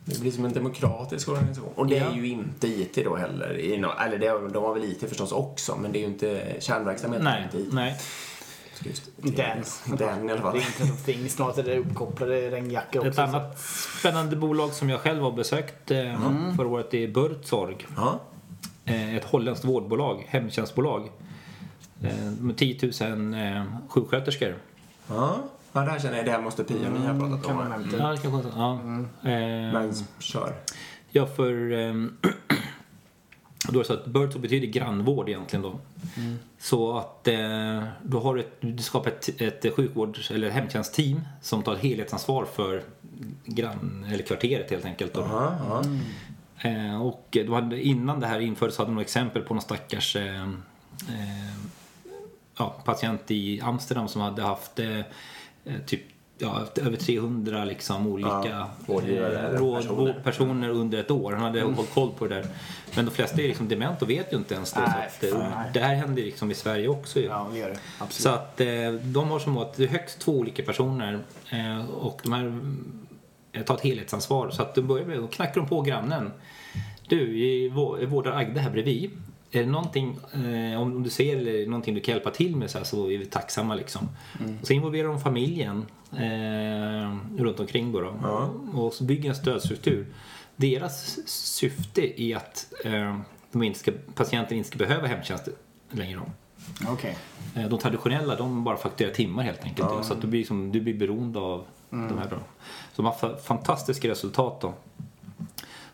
[0.06, 1.72] Det blir som en demokratisk organisation.
[1.76, 3.48] Och det är ju inte IT då heller.
[4.06, 7.28] Eller det, de har väl IT förstås också, men det är ju inte kärnverksamheten.
[7.28, 7.74] är Nej, inte IT.
[7.74, 7.98] nej.
[9.24, 9.64] Inte än.
[9.88, 10.54] Inte än i alla fall.
[10.54, 11.34] Det är Internet of Things.
[11.34, 13.22] Snart är det uppkopplade regnjackor också.
[13.22, 13.60] Ett annat
[14.00, 15.98] spännande bolag som jag själv har besökt eh,
[16.58, 17.78] förra året är Burzorg.
[17.96, 18.20] Ja.
[18.86, 21.10] Eh, ett holländskt vårdbolag, hemtjänstbolag.
[22.04, 24.56] Eh, med 10 000 eh, sjuksköterskor.
[25.08, 25.38] Ja.
[25.74, 26.26] ja, det här känner jag.
[26.26, 27.82] Det här måste Pia och ni ha pratat kan man om.
[27.82, 27.98] nämna.
[27.98, 28.74] Ja, det kanske, ja.
[29.30, 30.54] Eh, Men kör.
[31.10, 31.72] Ja, för...
[31.72, 32.18] ehm,
[33.70, 35.80] då är det så att Birdsvård betyder grannvård egentligen då.
[36.60, 41.64] Så att eh, då har du, ett, du skapar ett, ett sjukvårds eller hemtjänstteam som
[41.64, 42.84] tar helhetsansvar för
[43.46, 45.14] grann, eller kvarteret helt enkelt.
[45.14, 45.22] Då.
[45.22, 45.84] Ja, ja.
[46.66, 50.44] Eh, och de hade, innan det här infördes hade de exempel på någon stackars eh,
[50.44, 51.56] eh,
[52.58, 54.80] ja, patient i Amsterdam som hade haft
[55.86, 56.02] typ
[56.38, 60.22] ja, över 300 liksom olika Ja, eh, råd, personer.
[60.24, 61.34] personer under ett år.
[61.34, 62.46] Han hade hållit koll på det där.
[62.96, 64.80] Men de flesta är liksom dement och vet ju inte ens det.
[64.80, 65.64] Nej, så att, fan.
[65.74, 67.26] det här händer liksom i Sverige också ju.
[67.26, 67.80] Ja, det gör det.
[68.00, 68.14] Absolut.
[68.14, 71.90] Så att eh, de har som mål att det är högst två olika personer eh,
[71.90, 74.50] och de här tar ett helhetsansvar.
[74.50, 76.32] Så att de börjar med, då knackar de på grannen.
[77.08, 77.70] Du, vi
[78.06, 79.12] vårdar Agda här bredvid.
[79.52, 82.78] Är det någonting, eh, om du ser eller någonting du kan hjälpa till med så,
[82.78, 84.10] här, så är vi tacksamma liksom.
[84.62, 88.08] Och så involverar de familjen eh, runt omkring då, då.
[88.74, 90.08] och så bygger en stödstruktur.
[90.56, 93.20] Deras syfte är att eh,
[93.52, 95.48] de inte ska, patienten inte ska behöva hemtjänst
[95.92, 96.22] längre.
[96.88, 97.18] Okej.
[97.56, 99.90] Eh, De traditionella de bara fakturerar timmar helt enkelt.
[100.06, 102.28] Så att du blir, liksom, du blir beroende av de här.
[102.30, 102.36] Då.
[102.94, 104.74] Så de har fa- fantastiska resultat då.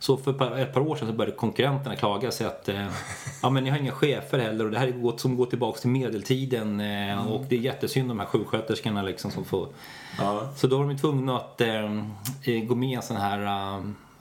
[0.02, 2.88] Så för ett par- år sedan så började konkurrenterna klaga och säga att eh,
[3.42, 5.80] ja, men ni har inga chefer heller och det här är gått, som går tillbaka
[5.80, 9.68] till medeltiden eh, och det är jättesynd de här sjuksköterskorna liksom som får
[10.20, 10.50] Ja.
[10.56, 11.90] så då var de tvungna att eh,
[12.68, 13.70] gå med i en sån här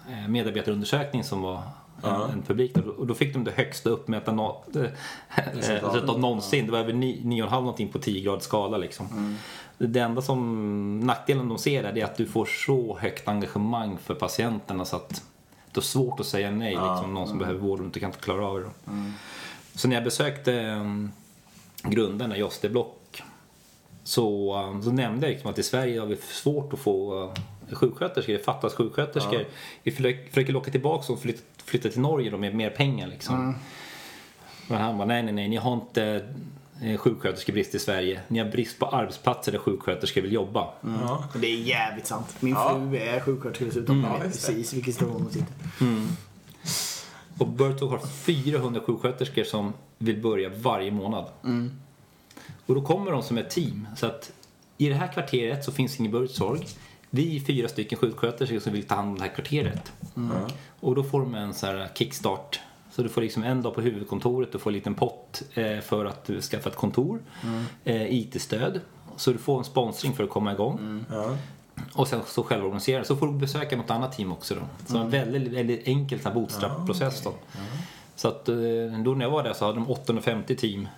[0.09, 1.63] eh, medarbetarundersökning som var
[2.03, 2.77] en, en publik.
[2.99, 6.67] Och då fick de det högsta uppmätta no- eh, resultat någonsin.
[6.67, 9.37] Det var över 9,5 någonting på 10 graders skala liksom.
[9.79, 13.99] Det enda som nackdelen de ser där det är att du får så högt engagemang
[13.99, 15.23] för patienterna så att
[15.73, 16.71] det är svårt att säga nej.
[16.71, 18.65] Liksom, någon som behöver vård och inte kan klara av det.
[18.65, 18.71] Då.
[19.75, 20.85] Så när jag besökte eh,
[21.91, 23.23] grundarna, Joste Block,
[24.05, 27.35] så, um, så nämnde jag liksom att i Sverige har vi svårt att få uh,
[27.75, 28.33] sjuksköterskor.
[28.33, 29.45] Det fattas sjuksköterskor.
[29.83, 33.07] Vi försöker, locka tillbaka dem och flytta, flytta till Norge då med mer pengar.
[33.07, 33.55] Liksom.
[34.69, 36.29] Men han bara, nej, nej, nej, ni har inte
[36.99, 38.21] sjuksköterskebrist i Sverige.
[38.29, 40.69] Ni har brist på arbetsplatser där sjuksköterskor vill jobba.
[40.83, 41.25] Ja.
[41.35, 42.37] Det är jävligt sant.
[42.41, 42.81] Min Ja.
[42.91, 44.01] fru är sjuksköterska dessutom.
[44.01, 44.53] Just det.
[44.53, 45.55] precis vilken situation hon sitter.
[47.39, 51.25] Och Burtog har 400 sjuksköterskor som vill börja varje månad.
[52.67, 53.89] Och då kommer de som ett team.
[53.97, 54.33] Så att
[54.79, 56.67] i det här kvarteret så finns ingen Burtsorg.
[57.11, 59.93] Vi är fyra stycken sjuksköterskor som vill ta hand om det här kvarteret.
[60.81, 62.61] Och då får de en så här kickstart.
[62.91, 66.05] Så du får liksom en dag på huvudkontoret, du får en liten pott eh, för
[66.05, 67.23] att du skaffa ett kontor.
[67.85, 68.81] Eh, IT-stöd.
[69.17, 71.05] Så du får en sponsring för att komma igång.
[71.11, 71.37] Ja.
[71.93, 73.07] Och sen så självorganiserad.
[73.07, 74.61] Så får du besöka något annat team också då.
[74.87, 77.33] Så en väldigt, väldigt enkel sån här bootstrap-process då.
[78.17, 78.55] Så att eh,
[79.05, 80.89] då när jag var där så hade de 850 team.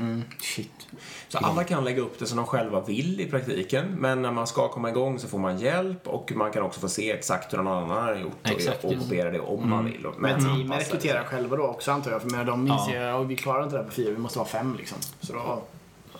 [0.00, 0.22] Mm.
[0.38, 0.88] Shit.
[1.28, 3.94] Så alla kan lägga upp det som de själva vill i praktiken.
[3.98, 6.88] Men när man ska komma igång så får man hjälp och man kan också få
[6.88, 10.06] se exakt hur någon annan har gjort och, Exakt, och kopiera det om man vill.
[10.18, 12.22] Men teamen rekryterar själva då också antar jag.
[12.22, 13.22] För med de inser ja.
[13.22, 14.98] vi klarar inte det här på fyra, vi måste vara fem liksom.
[15.20, 15.62] Så då,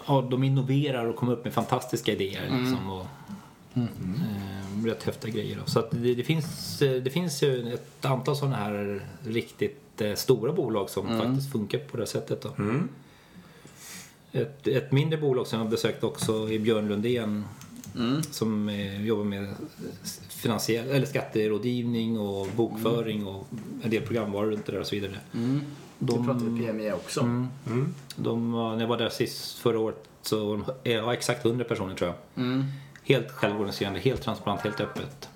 [0.06, 2.42] Ja, de innoverar och kommer upp med fantastiska idéer.
[2.42, 3.06] Liksom, och,
[3.74, 5.56] eh, rätt häftiga grejer.
[5.56, 5.70] Då.
[5.70, 10.14] Så att det, det, finns, eh, det finns ju ett antal sådana här riktigt eh,
[10.14, 12.42] stora bolag som faktiskt funkar på det här sättet.
[12.42, 12.50] Då.
[12.58, 12.88] Mm.
[14.32, 17.44] Ett, ett mindre bolag som jag besökt också är Björn Lundén
[18.30, 19.54] som eh, jobbar med
[20.28, 23.46] finansiell, eller skatterådgivning och bokföring och
[23.82, 25.16] en del programvaror runt det där och så vidare.
[25.32, 25.60] de...
[25.98, 27.20] Det pratade vi PMI också.
[27.20, 27.48] Mm.
[28.16, 31.64] De, var- när jag var där sist förra året så var de ja, exakt 100
[31.64, 32.44] personer tror jag.
[32.44, 32.64] Mm.
[33.04, 35.28] Helt självorganiserande, helt transparent, helt öppet.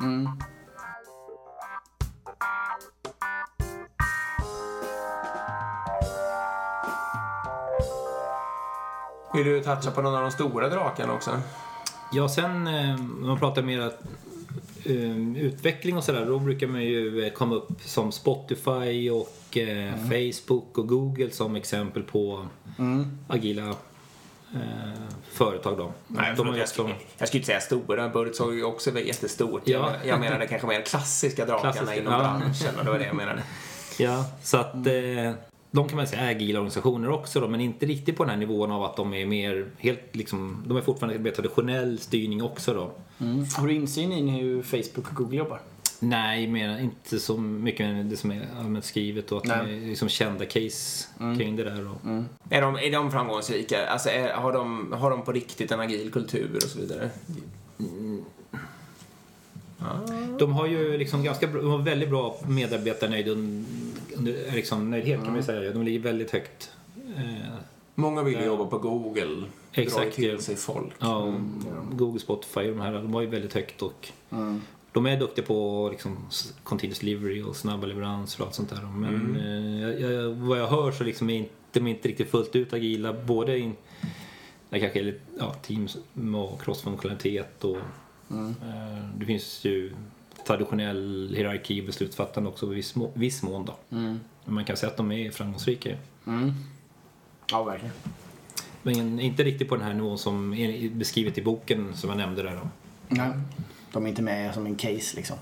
[9.34, 11.40] Vill du toucha på någon av de stora drakarna också?
[12.12, 12.72] Ja, sen eh,
[13.20, 14.02] när man pratar mer att,
[14.84, 19.94] eh, utveckling och sådär, då brukar man ju eh, komma upp som Spotify och eh,
[19.96, 22.46] Facebook och Google som exempel på
[23.28, 23.68] agila
[24.54, 25.00] eh,
[25.32, 25.92] företag då.
[26.06, 28.08] Nej, De förlåt, jag, skulle, jag skulle inte säga stora.
[28.08, 29.62] Burt såg ju också jättestort.
[29.64, 29.90] Ja.
[30.02, 32.18] Jag, jag menade kanske mer klassiska drakarna Klassiska, inom ja.
[32.18, 32.78] branschen.
[32.78, 33.42] Och det var det jag menade.
[33.98, 35.32] Ja, så att eh,
[35.74, 38.36] de kan man säga är agila organisationer också då, men inte riktigt på den här
[38.36, 42.74] nivån av att de är mer helt liksom, de är fortfarande mer traditionell styrning också
[42.74, 42.92] då.
[43.18, 43.46] Mm.
[43.56, 45.60] Har du insyn i hur Facebook och Google jobbar?
[46.00, 49.58] Nej, men inte så mycket med det som är allmänt skrivet och att Nej.
[49.66, 51.06] de är liksom kända case
[51.38, 51.88] kring det där.
[51.88, 52.06] Och,
[52.50, 53.86] Är de, är de framgångsrika?
[53.86, 57.10] Alltså, är, har, de, har de på riktigt en agil kultur och så vidare?
[60.38, 63.28] De har ju liksom ganska bra, de har väldigt bra medarbetarnöjd
[64.16, 65.72] under, under liksom, nöjdhet kan man ju säga.
[65.72, 66.72] De ligger väldigt högt.
[67.16, 67.54] Eh,
[67.94, 69.24] Många vill ju jobba på Google.
[69.24, 70.38] Drar Exakt, till ja.
[70.38, 70.92] sig folk.
[70.98, 71.34] ja,
[71.92, 74.08] Google, Spotify, de här, de har ju väldigt högt och
[74.92, 76.16] de är duktiga på liksom,
[76.62, 78.82] continuous delivery och snabba leveranser och allt sånt där.
[78.82, 82.30] Men eh, jag, jag, vad jag hör så liksom är inte, de är inte riktigt
[82.30, 83.12] fullt ut agila.
[83.12, 83.76] Både in,
[84.70, 85.96] det kanske är lite, ja, teams
[86.34, 87.76] och crossfunktionalitet och
[88.30, 89.94] eh, det finns ju
[90.46, 93.76] traditionell hierarki och beslutsfattande också i viss, må, viss mån då.
[93.88, 95.96] Men man kan säga att de är framgångsrika.
[96.26, 96.52] Mm.
[97.50, 97.94] Ja, verkligen.
[98.82, 102.42] Men inte riktigt på den här nivån som är beskrivet i boken som jag nämnde
[102.42, 102.68] där då.
[103.08, 103.30] Nej.
[103.92, 105.36] De är inte med som en case liksom.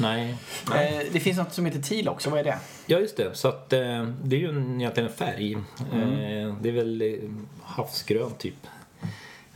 [0.00, 0.36] Nej.
[0.74, 2.58] Eh, det finns något som heter TIL också, vad är det?
[2.86, 3.34] Ja, just det.
[3.34, 5.54] Så att eh, det är ju en, egentligen en färg.
[5.54, 7.30] Eh, det är väl eh,
[7.62, 8.66] havsgrön typ.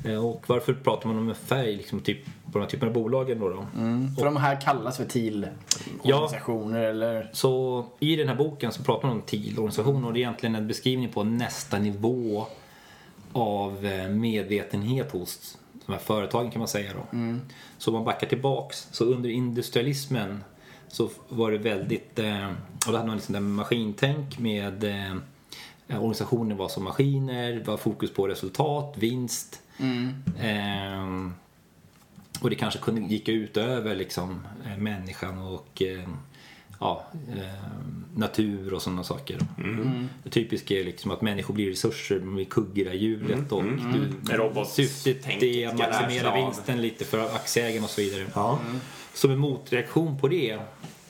[0.04, 2.94] Eh, och varför pratar man om en färg liksom, typ, på de här typerna av
[2.94, 3.48] bolagen då?
[3.48, 3.66] då?
[4.18, 7.30] För de här kallas för TIL-organisationer eller?
[7.32, 10.68] Så i den här boken så pratar man om TIL-organisation och det är egentligen en
[10.68, 12.46] beskrivning på nästa nivå
[13.32, 17.18] av eh, medvetenhet hos de här företagen kan man säga då.
[17.78, 20.44] Så om man backar tillbaks, så under industrialismen
[20.88, 22.48] så var det väldigt, eh,
[22.86, 24.84] och då hade man liksom den maskintänk med
[25.88, 29.60] organisationer var som maskiner, var fokus på resultat, vinst.
[30.40, 31.30] Eh,
[32.40, 36.08] och det kanske kunde, gick ut över liksom, eh, människan och eh,
[36.80, 37.04] ja,
[37.36, 37.64] eh,
[38.16, 39.38] natur och sådana saker.
[40.22, 43.70] Det typiska är liksom att människor blir resurser, de blir kuggor i hjulet och du,
[44.32, 48.26] En robot- syftet är att maximera vinsten lite för aktieägaren och så vidare.
[48.34, 48.58] Ja.
[49.14, 50.58] Som en motreaktion på det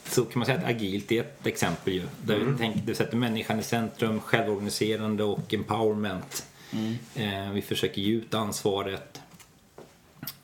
[0.05, 2.03] så kan man säga att agilt är ett exempel ju.
[2.22, 6.46] Där vi tänker, det sätter människan i centrum, självorganiserande och empowerment.
[7.15, 9.21] Eh, vi försöker ge ut ansvaret.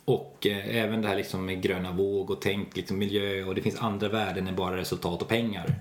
[0.05, 3.62] Och eh, även det här liksom med gröna våg och tänk liksom miljö och det
[3.62, 5.75] finns andra värden än bara resultat och pengar.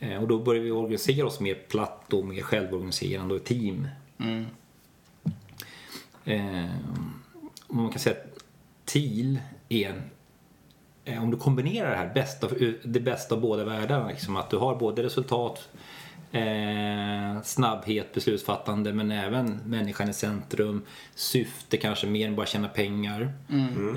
[0.00, 3.88] Eh, och då börjar vi organisera oss mer platt och mer självorganiserande och team.
[7.66, 8.44] Och man kan säga att
[8.84, 9.38] TIL
[9.68, 10.02] är en
[11.04, 12.48] om du kombinerar det här bästa,
[12.84, 15.68] det bästa av båda världarna, liksom att du har både resultat,
[16.32, 20.82] eh, snabbhet, beslutsfattande men även människan i centrum,
[21.14, 23.32] syfte kanske mer än bara tjäna pengar,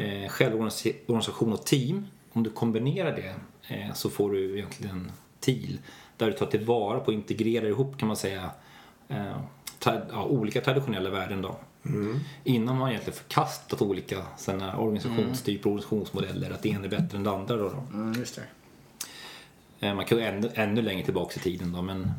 [0.02, 2.08] eh, självorganisation och team.
[2.32, 3.36] Om du kombinerar det
[3.76, 5.80] eh, så får du egentligen TIL
[6.18, 8.50] där du tar tillvara på och integrerar ihop kan man säga
[9.08, 9.38] eh,
[9.80, 11.56] tra- ja, olika traditionella värden då.
[12.44, 16.52] Innan har man egentligen förkastat olika sådana organisationstyper och organisationsmodeller.
[16.52, 17.56] Att det ena är bättre än det andra.
[17.58, 17.98] Då, då.
[17.98, 18.42] Mm, just det.
[19.94, 22.12] Man kan gå ännu, ännu längre tillbaka i tiden då, men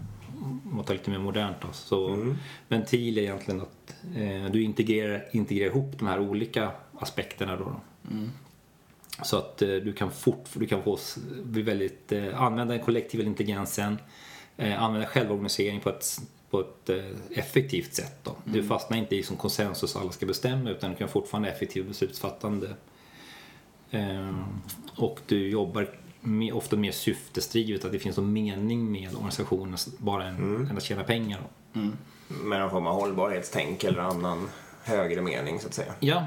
[0.42, 1.68] om man tar lite mer modernt då.
[1.72, 2.26] Så,
[2.68, 7.64] Men TIL är egentligen att eh, du integrerar, integrerar ihop de här olika aspekterna då.
[7.64, 7.80] då.
[9.22, 10.98] Så att eh, du kan fort, du kan få
[11.44, 13.98] bli väldigt, eh, använda den kollektiva intelligensen,
[14.56, 18.18] eh, använda självorganisering på ett på ett eh, effektivt sätt.
[18.22, 18.36] Då.
[18.44, 22.74] Du fastnar inte i som konsensus alla ska bestämma utan du kan fortfarande effektivt beslutsfattande.
[23.90, 24.34] Eh,
[24.96, 25.88] och du jobbar
[26.52, 30.70] ofta mer syftesdrivet, att det finns någon mening med organisationen bara än, Mm.
[30.70, 31.40] än att tjäna pengar.
[31.72, 31.80] Då.
[32.44, 34.48] Med någon form av hållbarhetstänk eller annan
[34.82, 35.92] högre mening så att säga.
[36.00, 36.24] Ja.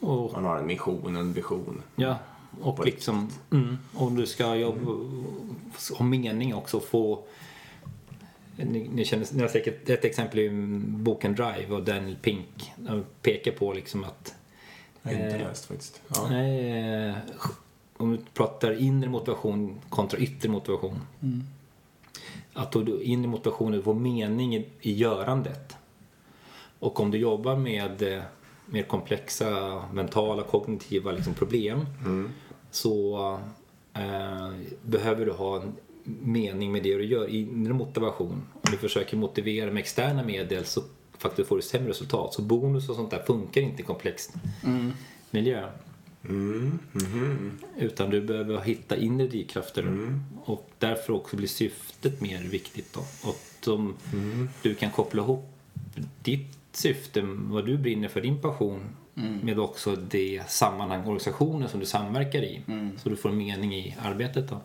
[0.00, 1.82] Och, Man har en mission, en vision.
[1.96, 2.18] ja.
[2.60, 4.90] Och På liksom, mm, om du ska jobba,
[5.98, 7.24] ha mening också, få
[8.56, 10.50] ni, ni, känner, ni har säkert ett exempel i
[10.86, 12.72] boken Drive och Daniel Pink.
[12.88, 14.34] Han pekar på liksom att
[15.02, 16.00] Jag har inte Eh, läst faktiskt.
[16.08, 16.26] Ja.
[16.30, 16.72] Nej,
[17.08, 17.14] eh,
[17.98, 21.00] om du pratar inre motivation kontra yttre motivation.
[22.52, 25.76] Att då du- inre motivationen får mening i, i görandet.
[26.78, 28.22] Och om du jobbar med eh,
[28.66, 31.86] mer komplexa mentala, kognitiva liksom, problem
[32.70, 33.18] så
[33.94, 34.50] eh,
[34.82, 35.72] behöver du ha en
[36.04, 38.42] mening med det du gör, inre motivation.
[38.52, 40.82] Om du försöker motivera med externa medel så
[41.18, 42.34] faktiskt får du sämre resultat.
[42.34, 44.30] Så bonus och sånt där funkar inte i komplex
[45.30, 45.68] miljö.
[47.78, 49.84] Utan du behöver hitta inre drivkrafter
[50.44, 52.92] och därför också blir syftet mer viktigt.
[52.92, 53.00] Då.
[53.28, 53.96] Och som
[54.62, 55.44] du kan koppla ihop
[56.22, 58.80] ditt syfte, vad du brinner för, din passion
[59.42, 62.60] med också det sammanhang, organisationen som du samverkar i.
[63.02, 64.48] Så du får en mening i arbetet.
[64.48, 64.60] Då.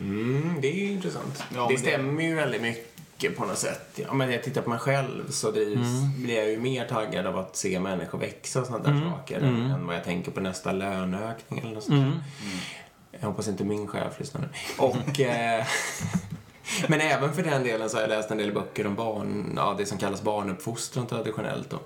[0.00, 1.42] Mm, det är ju intressant.
[1.54, 2.93] Ja, det det- stämmer ju väldigt mycket
[3.36, 3.90] på något sätt.
[3.94, 6.22] Ja, men jag tittar på mig själv så drivs, Mm.
[6.22, 9.10] blir jag ju mer taggad av att se människor växa och sådana där Mm.
[9.10, 12.20] saker än, än vad jag tänker på nästa löneökning eller något sånt där.
[13.20, 14.48] Jag hoppas inte min chef lyssnar nu.
[14.78, 15.66] Och, eh,
[16.88, 19.74] men även för den delen så har jag läst en del böcker om barn, ja,
[19.78, 21.70] det som kallas barnuppfostran traditionellt.
[21.70, 21.78] Då.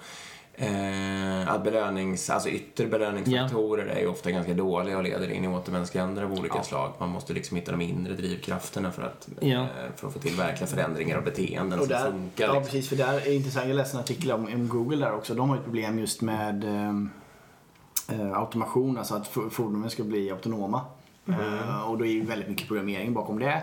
[0.61, 5.49] Eh, att belönings, alltså yttre belöningsfaktorer är ju ofta ganska dåliga och leder in i
[5.49, 6.92] återvändsgränder av olika slag.
[6.99, 9.47] Man måste liksom hitta de inre drivkrafterna för att, Ja.
[9.61, 9.66] eh,
[9.97, 12.44] för att få till verkliga förändringar av beteenden Och som där, funkar.
[12.47, 12.64] ja, liksom.
[12.64, 12.88] precis.
[12.88, 13.66] För där är intressant.
[13.68, 15.35] Jag läste en artikel om, om Google där också.
[15.35, 20.81] De har ett problem just med eh, eh, automation, alltså att fordonen ska bli autonoma.
[21.28, 23.62] Eh, och då är ju väldigt mycket programmering bakom det.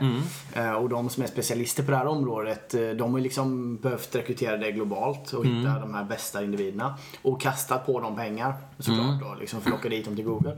[0.53, 4.15] Eh, och de som är specialister på det här området, eh, de har liksom behövt
[4.15, 6.97] rekrytera det globalt och hitta de här bästa individerna.
[7.21, 10.57] Och kastat på dem pengar såklart då, liksom för att locka dit dem till Google.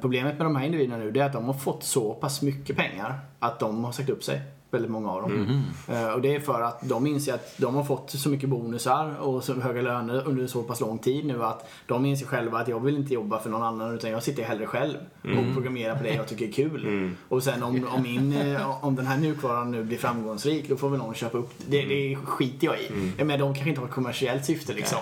[0.00, 2.76] Problemet med de här individerna nu det är att de har fått så pass mycket
[2.76, 4.42] pengar att de har sagt upp sig.
[4.70, 5.64] Väldigt många av dem.
[5.88, 9.16] Eh, och det är för att de inser att de har fått så mycket bonusar
[9.20, 12.68] och så höga löner under så pass lång tid nu att de inser själva att
[12.68, 16.02] jag vill inte jobba för någon annan utan jag sitter hellre själv och programmerar på
[16.02, 17.10] det jag tycker är kul.
[17.28, 20.88] Och sen om, om, min, eh, om den här mjukvaran nu blir framgångsrik då får
[20.88, 21.82] väl någon köpa upp det.
[21.84, 23.12] Det skiter jag i.
[23.18, 24.98] Jag menar, de kanske inte har ett kommersiellt syfte liksom.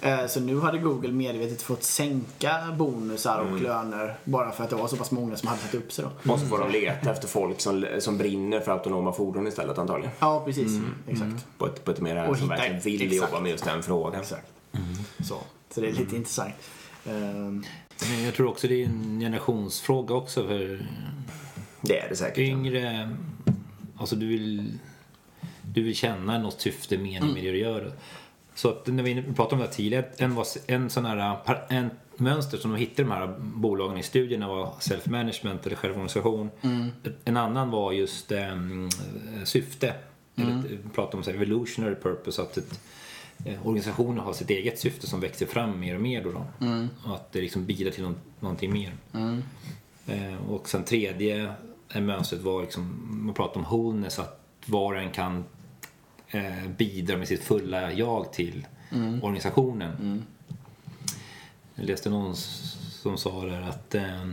[0.00, 4.76] Eh, Så nu hade Google medvetet fått sänka bonusar och löner bara för att det
[4.76, 6.32] var så pass många som hade satt upp sig då.
[6.32, 10.12] Och så får de leta efter folk som, som brinner för autonoma fordon istället antagligen.
[10.18, 10.80] Ja, precis.
[11.08, 11.46] Exakt.
[11.58, 13.30] På ett, på ett mer Och som verkligen vill exakt.
[13.32, 14.20] jobba med just den frågan.
[14.20, 14.46] Exakt.
[15.24, 15.38] Så.
[15.70, 16.54] så det är lite intressant.
[17.06, 17.64] Ehm,
[18.10, 20.86] Men jag tror också det är en generationsfråga också för
[21.80, 22.38] Det är det säkert.
[22.38, 23.16] yngre,
[23.96, 24.78] alltså du vill,
[25.62, 27.92] du vill känna något syfte, mening med det du gör.
[28.54, 31.36] Så att när vi pratade om det här tidigare, en, en sån här
[31.68, 36.50] en mönster som de hittade de här bolagen i studierna var self-management eller självorganisation.
[37.24, 38.90] En annan var just um,
[39.44, 39.94] syfte.
[40.36, 42.80] Eller, vi pratade om så här, evolutionary purpose, att ett,
[43.44, 46.32] eh, organisationer har sitt eget syfte som växer fram mer och mer då.
[46.32, 46.44] då.
[47.04, 48.92] Och att det liksom bidrar till någon, någonting mer.
[50.06, 51.52] Eh, och sen tredje
[51.92, 55.44] eh, mönstret var liksom, man pratar om wholeness, att var och en kan
[56.28, 58.66] eh, bidra med sitt fulla jag till
[59.22, 60.24] organisationen.
[61.78, 62.36] Jag läste någon
[63.02, 64.26] som sa där att eh,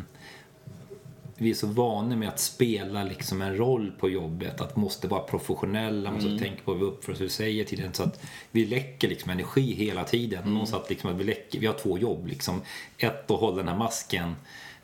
[1.37, 5.21] vi är så vana med att spela liksom en roll på jobbet, att måste vara
[5.21, 8.65] professionella, måste tänka på vad vi uppför oss, hur vi säger tiden, så att vi
[8.65, 10.53] läcker liksom energi hela tiden.
[10.53, 12.61] Någon sa att liksom att vi, läcker, vi har två jobb, liksom.
[12.97, 14.35] ett att hålla den här masken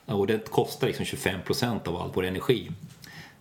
[0.06, 2.72] och det kostar liksom 25% av all vår energi.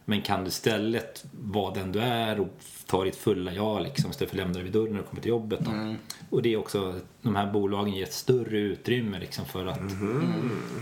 [0.05, 2.49] Men kan du istället vara den du är och
[2.87, 5.23] ta ditt fulla jag liksom, istället för att lämna det vid dörren när du kommer
[5.23, 5.61] till jobbet.
[5.61, 5.95] Då.
[6.31, 9.81] Och det är också, de här bolagen ger ett större utrymme liksom, för att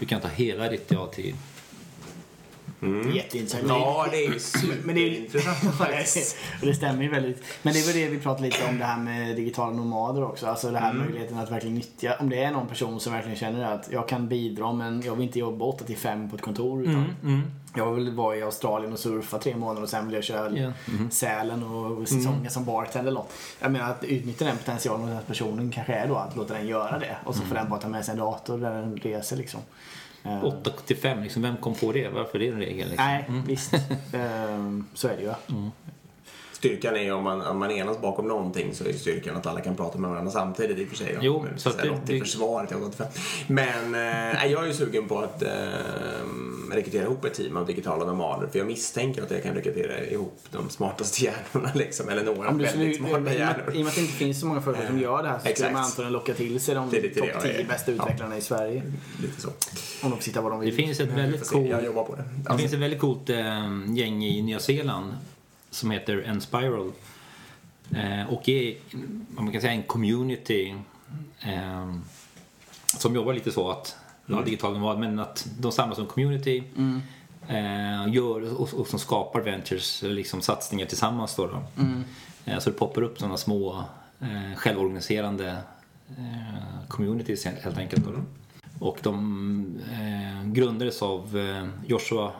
[0.00, 1.34] du kan ta hela ditt jag till
[3.14, 3.68] Jätteintressant.
[3.68, 6.36] Ja, det är superintressant faktiskt.
[6.60, 7.42] och det stämmer ju väldigt.
[7.62, 10.46] Men det var det vi pratade lite om det här med digitala nomader också.
[10.46, 12.16] Alltså det här möjligheten att verkligen nyttja.
[12.20, 15.26] Om det är någon person som verkligen känner att jag kan bidra men jag vill
[15.26, 16.82] inte jobba 8 till 5 på ett kontor.
[16.82, 17.04] Utan
[17.74, 20.72] Jag vill vara i Australien och surfa tre månader och sen vill jag köra Ja.
[21.10, 23.32] Sälen och säsongen som bartender eller något.
[23.60, 26.54] Jag menar att utnyttja den potentialen hos den här personen kanske är då att låta
[26.54, 27.16] den göra det.
[27.24, 29.60] Och så får den bara ta med sig en dator där den reser liksom.
[30.24, 32.08] Eh, 8 till 5, liksom, vem kom på det?
[32.08, 32.88] Varför är det en regel?
[32.88, 33.06] Liksom?
[33.06, 33.74] Nej, visst.
[34.12, 35.32] Ehm, så är det ju.
[36.52, 39.60] Styrkan är ju om man, om man enas bakom någonting så är styrkan att alla
[39.60, 41.18] kan prata med varandra samtidigt i och för sig.
[41.20, 42.92] Jo, Men så att det- det- försvaret, jag.
[43.46, 45.48] Men eh, jag är ju sugen på att eh,
[46.72, 50.38] rekrytera ihop ett team av digitala nomader för jag misstänker att jag kan rekrytera ihop
[50.50, 53.70] de smartaste hjärnorna liksom, eller några Om väldigt skulle, smarta hjärnor.
[53.74, 55.48] I och med att det inte finns så många företag som gör det här så
[55.48, 57.64] skulle man antagligen locka till sig de Det det topp jag 10 är.
[57.64, 58.02] bästa Ja.
[58.02, 58.82] utvecklarna i Sverige.
[59.22, 59.48] Lite så.
[59.48, 60.74] Om de får sitta var de Det vill.
[60.74, 62.22] finns ett väldigt se, jag coolt, jobbar på det.
[62.22, 63.36] det Alltså, finns ett väldigt coolt eh,
[63.96, 65.12] gäng i Nya Zeeland
[65.70, 66.92] som heter Enspiral.
[67.96, 68.76] Eh, och är,
[69.34, 70.74] vad man kan säga, en community
[71.40, 71.94] eh,
[72.98, 73.96] som jobbar lite så att,
[74.28, 76.62] ja, digital nomad, men att de samlas som community
[77.48, 81.46] eh, gör, och, och som skapar ventures, liksom satsningar tillsammans då.
[81.46, 81.62] då.
[82.44, 83.84] Eh, så det poppar upp sådana små
[84.20, 85.56] eh, självorganiserande
[86.18, 88.04] eh, communities helt enkelt.
[88.04, 88.12] Då.
[88.86, 92.32] Och de eh, grundades av eh, Joshua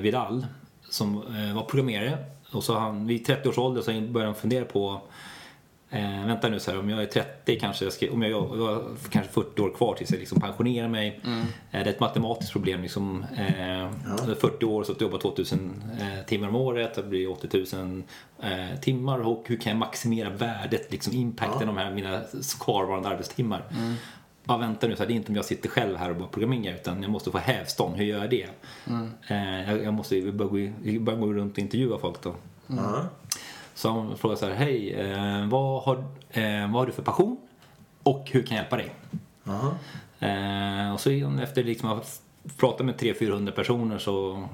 [0.00, 0.46] Vidal
[0.90, 1.14] som
[1.54, 2.18] var programmerare.
[2.52, 5.00] Och så han, vid 30 års ålder så började han fundera på
[5.90, 8.40] Eh, vänta nu så här, om jag är 30 kanske, jag ska, om jag, jag
[8.40, 11.20] har kanske 40 år kvar tills jag liksom pensionerar mig.
[11.24, 11.30] Eh,
[11.70, 12.82] det är ett matematiskt problem.
[12.82, 17.30] Liksom, eh, 40 år så att jag jobbar 2000 eh, timmar om året, det blir
[17.30, 18.02] 80 000
[18.42, 19.26] eh, timmar.
[19.26, 22.20] Och hur kan jag maximera värdet, liksom impacten av de här mina
[22.60, 23.62] kvarvarande arbetstimmar?
[24.48, 26.28] Ja, vänta nu, så här, det är inte om jag sitter själv här och bara
[26.28, 27.96] programmerar utan jag måste få hävstånd.
[27.96, 28.46] Hur gör jag det?
[29.28, 32.34] Eh, jag, jag måste börja gå, börja gå runt och intervjua folk då.
[32.66, 33.04] ja.
[33.76, 35.96] Så han frågade så här, hej, eh, vad, har,
[36.30, 37.36] eh, vad har du för passion?
[38.02, 38.94] Och hur kan jag hjälpa dig?
[40.20, 41.10] Eh, och så
[41.42, 42.04] efter liksom att ha
[42.56, 44.44] pratat med 300-400 personer så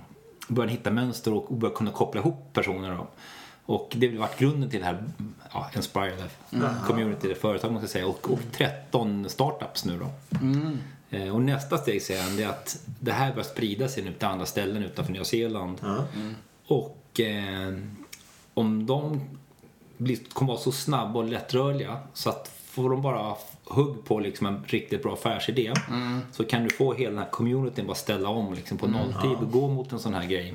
[0.48, 2.90] började han hitta mönster och började kunna koppla ihop personer.
[2.90, 3.06] Då.
[3.66, 5.04] Och det har varit grunden till det här
[5.52, 6.16] ja, Inspire,
[6.50, 8.06] det community, det företag man ska säga.
[8.06, 10.10] Och, och 13 startups nu då.
[11.10, 14.28] Eh, och nästa steg han det är att det här börjar sprida sig nu till
[14.28, 15.78] andra ställen utanför Nya Zeeland.
[15.82, 16.04] Ja.
[16.66, 17.74] Och eh,
[18.54, 19.20] om de
[19.96, 23.34] blir, kommer vara så snabba och lättrörliga så att får de bara
[23.64, 25.72] hugg på liksom en riktigt bra affärsidé
[26.32, 29.50] så kan du få hela den här communityn bara ställa om liksom på nolltid och
[29.50, 30.54] gå mot en sån här grej.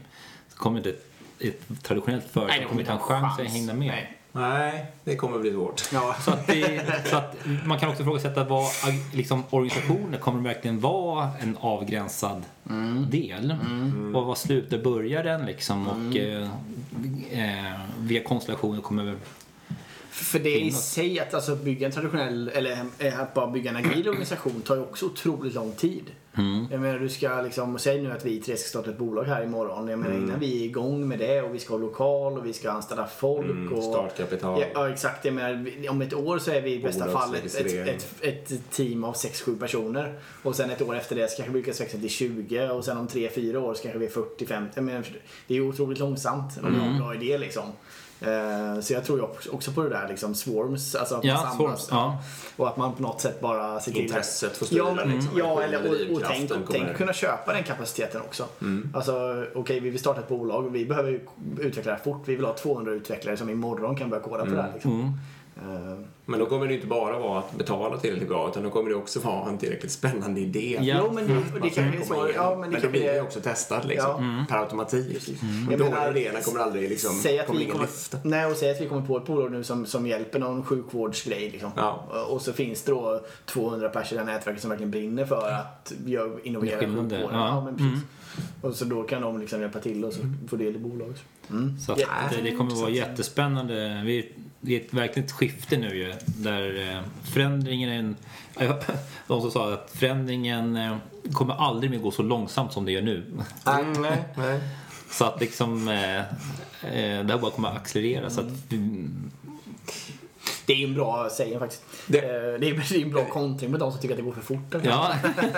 [0.49, 1.05] Så kommer inte ett,
[1.39, 3.87] ett traditionellt företag kommer inte ha en chans att hinna med.
[3.87, 4.17] Nej.
[4.31, 5.89] Nej, det kommer bli svårt.
[5.93, 6.15] Ja.
[6.21, 7.35] Så att, det, så att
[7.65, 8.65] man kan också ifrågasätta vad
[9.13, 12.43] liksom, organisationer kommer verkligen vara en avgränsad
[13.09, 13.55] del.
[14.13, 16.49] Vad, vad slutar börjar den liksom och eh,
[17.31, 19.15] eh, via konstellationer kommer
[20.17, 23.75] för det i sig att alltså bygga en traditionell, eller eh, att bara bygga en
[23.75, 26.11] agil organisation tar ju också otroligt lång tid.
[26.71, 29.43] Jag menar du ska liksom, säg nu att vi tre ska starta ett bolag här
[29.43, 29.87] imorgon.
[29.87, 32.53] Jag menar innan vi är igång med det och vi ska ha lokal och vi
[32.53, 33.45] ska anställa folk.
[33.45, 34.61] Mm, och, startkapital.
[34.61, 37.55] Ja, ja exakt, jag menar om ett år så är vi i bästa fall ett,
[37.55, 40.19] ett, ett, ett team av 6-7 personer.
[40.43, 42.97] Och sen ett år efter det så kanske vi lyckas växa till 20 och sen
[42.97, 44.67] om 3-4 år så kanske vi är 40-50.
[44.75, 45.05] Jag menar,
[45.47, 47.71] det är ju otroligt långsamt om vi har en bra idé liksom.
[48.21, 51.43] Eh, Så jag tror ju också- på det där liksom swarms, alltså att Ja, man
[51.57, 51.57] samlas.
[51.57, 52.17] swarms, ja.
[52.57, 55.09] Och att man på något sätt bara ser till att- Intresset får styra, Ja, men,
[55.11, 55.31] liksom.
[55.39, 55.79] ja eller
[56.11, 58.45] och, och tänk, tänk kunna köpa den kapaciteten också.
[58.93, 61.19] Alltså okej, vi vill starta ett bolag och vi behöver
[61.59, 62.21] utveckla det här fort.
[62.25, 64.71] Vi vill ha 200 utvecklare som imorgon kan börja koda på det här.
[64.73, 65.01] Liksom.
[65.01, 65.09] Eh,
[66.29, 68.95] Men då kommer det inte bara vara att betala tillräckligt bra utan då kommer det
[68.95, 70.79] också vara en tillräckligt spännande idé.
[70.81, 71.01] Ja.
[71.03, 72.29] Jo, men det, är kommer så.
[72.35, 75.29] Ja, men det men då blir det också testat liksom, per automatik.
[75.69, 78.17] Jag Och då menar, idéerna kommer aldrig liksom, Säg att, kommer vi kommer, lyfta.
[78.23, 81.49] nej, och säg att vi kommer på ett bolag nu som, som hjälper någon sjukvårdsgrej.
[81.49, 81.71] Liksom.
[81.75, 82.25] Ja.
[82.29, 85.93] Och så finns det då 200 personer i nätverket som verkligen brinner för att
[86.43, 87.11] innovera sjukvården.
[87.21, 87.29] Ja.
[87.31, 88.03] Ja, men precis.
[88.61, 91.23] Och så då kan de liksom hjälpa till och så få del i bolaget.
[91.49, 91.79] Mm.
[91.79, 94.01] Så att det, det kommer vara jättespännande.
[94.05, 94.31] Vi,
[94.67, 96.13] det är ett verkligt skifte nu ju.
[96.25, 98.15] Där eh, förändringen.
[99.27, 100.97] De som sa att förändringen eh,
[101.33, 103.23] kommer aldrig mer gå så långsamt som det gör nu.
[103.65, 104.59] Mm, nej, nej.
[105.11, 105.87] Så att liksom...
[105.87, 106.21] Eh,
[107.25, 108.29] det här bara kommer att accelerera.
[108.29, 108.47] Så att,
[110.67, 111.83] Det är ju en bra sägen faktiskt.
[112.07, 114.23] Det- Det, det, är, det är en bra kontring med de som tycker att det
[114.25, 114.75] går för fort.
[114.83, 115.13] ja,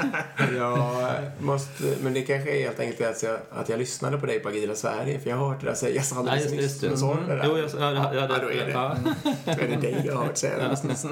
[0.56, 4.40] Jag måste, men det kanske är helt enkelt att jag, att jag lyssnade på dig
[4.40, 6.56] på Agila Sverige för jag har hört det där sägas ja alldeles det.
[6.56, 6.82] nyss.
[6.82, 7.46] Men sa du det där?
[7.48, 8.72] Jo, jag, ja, ja, ja, Ja, då är det.
[8.72, 8.98] Ja,
[9.46, 11.06] Då är det dig jag har hört säga det alldeles nyss.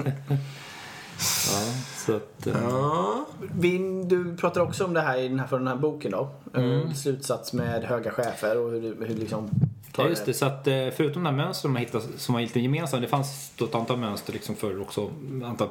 [1.52, 1.60] ja,
[2.06, 3.26] så att, eh, Ja.
[3.60, 6.30] Vi, du pratar också om det här i den här, för den här boken då.
[6.56, 6.94] Mm.
[6.94, 9.50] Slutsats med höga chefer och hur, hur liksom...
[9.98, 10.34] Ja, just det.
[10.34, 13.52] Så att eh, förutom de här mönstren man hittat som var lite gemensamma, det fanns
[13.56, 15.12] då ett antal mönster liksom för också
[15.46, 15.70] antal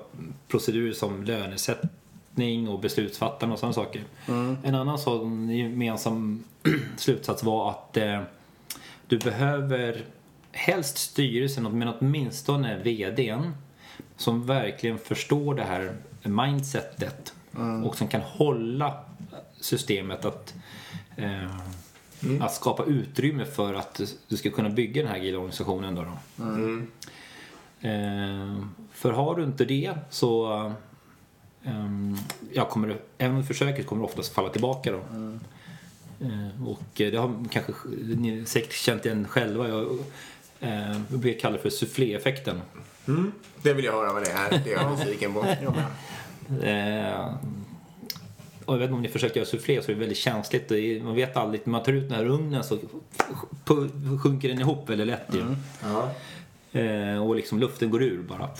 [0.48, 4.04] procedurer som lönesättning och beslutsfattande och sådana saker.
[4.64, 6.44] En annan sån gemensam
[6.96, 8.20] slutsats var att eh,
[9.06, 10.04] du behöver
[10.52, 13.52] helst styrelsen, men åtminstone VDn
[14.16, 15.92] som verkligen förstår det här
[16.22, 17.34] mindsetet
[17.84, 18.94] och som kan hålla
[19.60, 20.54] systemet att
[21.16, 21.56] eh,
[22.40, 25.94] Att skapa utrymme för att du- ska kunna bygga den här agila organisationen.
[25.94, 26.42] Då då.
[27.88, 28.58] Eh,
[28.92, 30.46] för har du inte det så
[31.64, 32.16] ehm,
[32.52, 34.92] ja, kommer även försöker kommer oftast falla tillbaka.
[34.92, 34.98] Då.
[36.20, 37.72] Eh, och eh, det har kanske
[38.16, 39.68] ni säkert känt igen själva.
[39.68, 39.98] Jag
[40.60, 42.60] eh, brukar kalla det för soufflé-effekten.
[43.08, 43.32] Mm.
[43.62, 44.60] Det vill jag höra vad det är.
[44.64, 45.40] Det är jag nyfiken på.
[48.66, 50.68] Och jag vet inte om ni försöker göra soufflé så är det väldigt känsligt.
[50.68, 52.78] Det är- Man vet aldrig, när man tar ut den här ugnen så
[54.22, 55.44] sjunker den ihop väldigt lätt ju.
[55.82, 56.10] Ja.
[56.80, 58.50] Eh, och liksom luften går ur bara.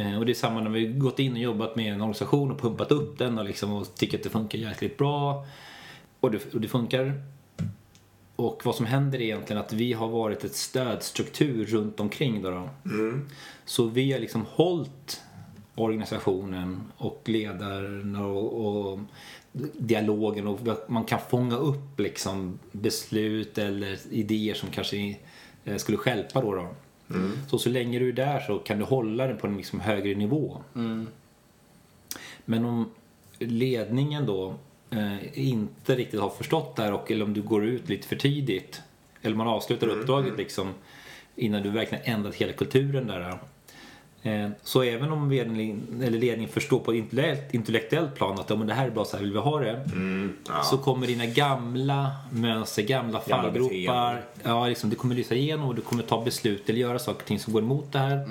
[0.00, 2.60] Eh, och det är samma när vi gått in och jobbat med en organisation och
[2.60, 5.46] pumpat upp den och, liksom, och tycker att det funkar jäkligt bra.
[6.20, 7.12] Och det, och det funkar.
[8.36, 12.50] Och vad som händer är egentligen att vi har varit ett stödstruktur runt omkring då.
[12.50, 12.68] då.
[13.64, 15.20] Så vi har liksom hållit
[15.74, 18.98] organisationen och ledarna och, och
[19.78, 25.16] dialogen och man kan fånga upp liksom beslut eller idéer som kanske
[25.64, 26.54] eh, skulle stjälpa då.
[26.54, 26.68] då.
[27.50, 30.14] Så så länge du är där så kan du hålla den på en liksom högre
[30.14, 30.60] nivå.
[32.44, 32.90] Men om
[33.38, 34.54] ledningen då
[34.90, 38.16] eh, inte riktigt har förstått det här och eller om du går ut lite för
[38.16, 38.82] tidigt
[39.22, 40.74] eller man avslutar uppdraget liksom
[41.36, 43.38] innan du verkligen ändrat hela kulturen där.
[44.26, 48.66] Eh, så även om ledningen, eller förstår på ett intellekt- intellektuellt plan att ja, men
[48.66, 49.80] det här är bra, så här vill vi ha det.
[50.64, 55.80] Så kommer dina gamla mönster, gamla fallgropar, ja, liksom, det kommer lysa igenom och du
[55.82, 58.28] kommer ta beslut eller göra saker och ting som går emot det här.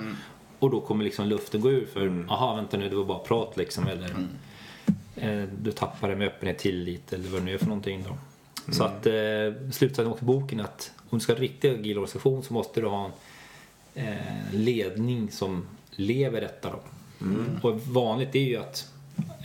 [0.58, 3.56] Och då kommer liksom luften gå ur för, aha vänta nu det var bara prat
[3.56, 3.86] liksom.
[3.88, 4.10] Eller
[5.16, 8.16] eh, du tappar det med öppenhet, tillit eller vad det nu är för någonting då.
[8.72, 9.12] Så att eh,
[9.72, 12.80] slutsatsen också i boken att om du ska ha en riktig agil organisation så måste
[12.80, 13.12] du ha en
[14.08, 14.14] eh,
[14.52, 15.66] ledning som
[15.96, 16.78] lever detta då.
[17.68, 18.92] Och vanligt är ju att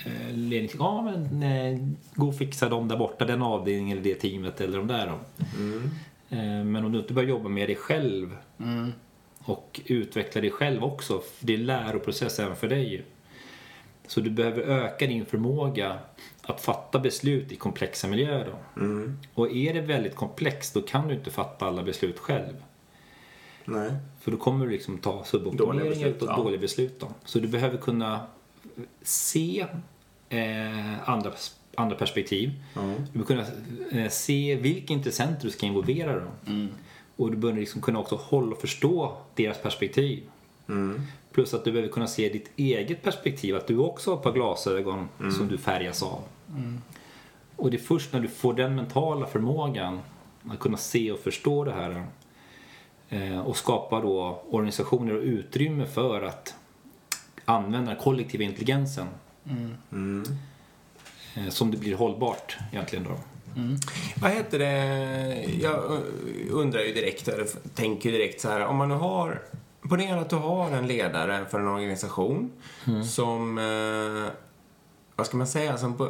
[0.06, 1.80] eh, ledningen ja men eh,
[2.16, 5.20] gå och fixa dem där borta, den avdelningen eller det teamet eller de där då.
[6.36, 8.38] Eh, men om du inte börjar jobba med dig själv
[9.40, 13.04] och utveckla dig själv också, det är läroprocess även för dig.
[14.08, 16.00] Så du behöver öka din förmåga
[16.42, 18.46] att fatta beslut i komplexa miljöer.
[18.46, 18.82] Då.
[19.34, 22.54] Och är det väldigt komplext då kan du inte fatta alla beslut själv.
[23.70, 23.92] Nej.
[24.20, 26.38] För då kommer du liksom ta Dåliga suboptimeringar beslut, och ja.
[26.38, 27.00] dåliga beslut.
[27.00, 27.08] Då.
[27.26, 28.22] Så du behöver kunna
[29.02, 29.66] se
[30.30, 31.32] eh, andra,
[31.76, 32.52] andra perspektiv.
[33.14, 36.20] Du behöver kunna eh, se vilka intressenter du ska involvera.
[36.20, 36.28] Då.
[37.16, 40.24] Och du behöver liksom kunna också hålla och förstå deras perspektiv.
[41.32, 44.32] Plus att du behöver kunna se ditt eget perspektiv, att du också har ett par
[44.32, 46.22] glasögon som du färgas av.
[47.56, 50.00] Och det är först när du får den mentala förmågan
[50.50, 52.06] att kunna se och förstå det här
[53.46, 56.56] och skapa då organisationer och utrymme för att
[57.46, 59.08] använda den kollektiva intelligensen
[61.36, 63.20] eh, som det blir hållbart egentligen då.
[64.22, 65.46] Vad heter det?
[65.62, 66.02] Jag
[66.52, 68.66] undrar ju direkt, eller tänker direkt så här.
[68.66, 69.42] Om man nu har...
[69.90, 72.52] Ponera att du har en ledare för en organisation
[73.06, 73.58] som...
[73.58, 74.32] Eh,
[75.20, 75.78] vad ska man säga?
[75.78, 76.10] Som,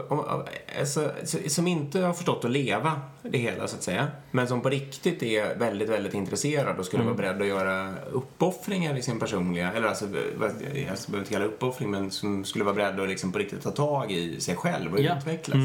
[0.80, 1.12] alltså,
[1.48, 4.08] som inte har förstått att leva det hela, så att säga.
[4.32, 8.98] Men som på riktigt är väldigt, väldigt intresserad och skulle vara beredd att göra uppoffringar
[8.98, 9.72] i sin personliga...
[9.74, 13.40] Eller alltså, jag behöver inte kalla uppoffring, men som skulle vara beredd att liksom på
[13.40, 15.18] riktigt ta tag i sig själv och Ja.
[15.18, 15.58] utvecklas.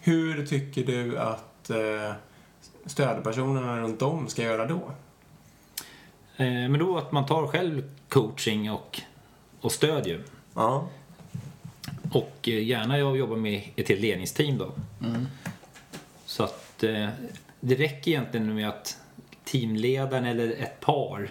[0.00, 2.12] Hur tycker du att eh,
[2.86, 4.80] stödpersonerna runt om ska göra då?
[6.36, 9.00] Eh, men då att man tar själv coaching och,
[9.60, 10.20] och stöd ju.
[10.54, 10.88] Ja.
[12.14, 14.72] Och eh, gärna jag jobbar med ett helt ledningsteam då.
[16.26, 17.08] Så att eh,
[17.60, 18.98] det räcker egentligen med att
[19.44, 21.30] teamledaren eller ett par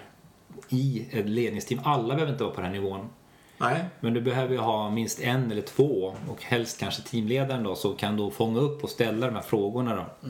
[0.69, 3.09] i ett ledningsteam, alla behöver inte vara på den här nivån.
[3.57, 3.86] Nej.
[3.99, 7.95] Men du behöver ju ha minst en eller två och helst kanske teamledaren då som
[7.95, 10.27] kan då fånga upp och ställa de här frågorna då.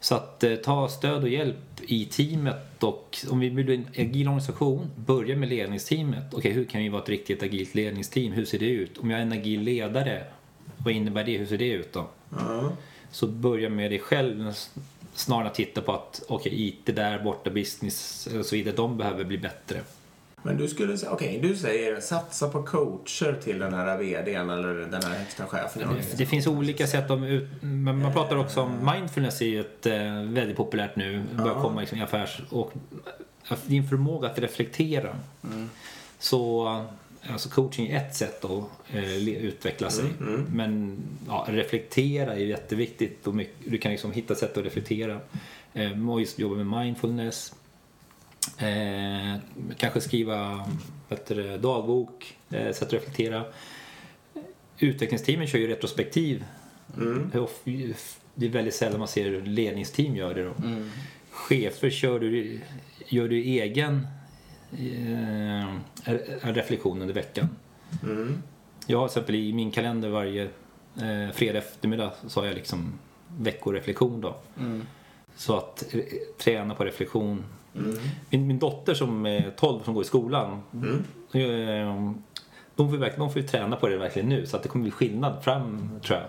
[0.00, 3.86] Så att eh, ta stöd och hjälp i teamet och om vi vill bli en
[4.06, 6.34] agil organisation, börja med ledningsteamet.
[6.34, 8.32] Okej, hur kan vi vara ett riktigt agilt ledningsteam?
[8.32, 8.98] Hur ser det ut?
[8.98, 10.24] Om jag är en agil ledare,
[10.76, 11.38] vad innebär det?
[11.38, 12.06] Hur ser det ut då?
[12.30, 12.72] Ja.
[13.10, 14.52] Så börja med dig själv
[15.14, 18.98] snarare än att titta på att okej, IT där borta, business och så vidare, de
[18.98, 19.80] behöver bli bättre.
[20.48, 24.74] Men du skulle säga, okej, du säger satsa på coacher till den här VDn eller
[24.74, 25.82] den här högsta chefen.
[25.82, 26.26] Det organisationen.
[26.26, 29.94] finns olika sätt att ut, men man pratar också om mindfulness är ju ett eh,
[30.22, 32.72] väldigt populärt nu, börjar komma liksom i affärs och
[33.66, 35.16] din förmåga att reflektera.
[36.18, 36.68] Så
[37.30, 40.04] alltså coaching är ett sätt att eh, utveckla sig.
[40.52, 45.20] Men ja, reflektera är jätteviktigt och mycket, du kan liksom hitta sätt att reflektera.
[45.74, 47.54] Eh, och just jobba med mindfulness.
[48.58, 49.40] Eh,
[49.76, 50.66] kanske skriva
[51.26, 53.44] det, dagbok, eh, sätt att reflektera
[54.78, 56.44] utvecklingsteamen kör ju retrospektiv.
[57.34, 57.62] Of-
[58.34, 60.52] det är väldigt sällan man ser ledningsteam göra det då.
[61.30, 62.60] Chefer kör du,
[63.08, 64.06] gör du egen
[64.72, 65.74] eh,
[66.42, 67.48] reflektion under veckan.
[68.86, 70.42] Jag har till exempel i min kalender varje
[70.96, 72.92] eh, fredag eftermiddag så har jag liksom
[73.38, 74.36] veckoreflektion då.
[75.36, 76.00] Så att eh,
[76.38, 77.44] träna på reflektion.
[78.30, 80.62] Min, min dotter som är 12 som går i skolan.
[81.32, 82.12] Eh,
[82.76, 84.82] de får, verkligen, de får ju träna på det verkligen nu så att det kommer
[84.82, 86.28] bli skillnad fram tror jag.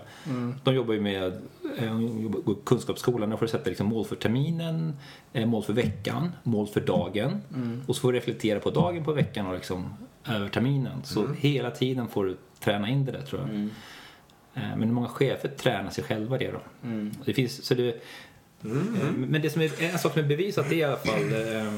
[0.64, 1.42] De jobbar ju med
[1.78, 3.30] eh, jobbar kunskapsskolan.
[3.30, 4.94] Där får du sätta liksom mål för terminen,
[5.34, 7.42] eh, mål för veckan, mål för dagen.
[7.88, 9.94] Och så får du reflektera på dagen, på veckan och liksom
[10.28, 11.04] över terminen.
[11.04, 13.50] Så hela tiden får du träna in det där tror jag.
[14.54, 16.60] Eh, Men många chefer tränar sig själva det då.
[17.26, 18.02] Det finns, så det,
[18.64, 21.34] Eh, Men det som är, en sak som är bevisat det är i alla fall
[21.34, 21.72] eh,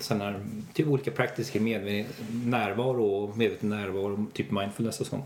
[0.00, 0.40] sådana här,
[0.72, 2.04] typ olika praktiska medve-
[2.44, 5.24] närvaro och medveten närvaro, typ mindfulness och sånt.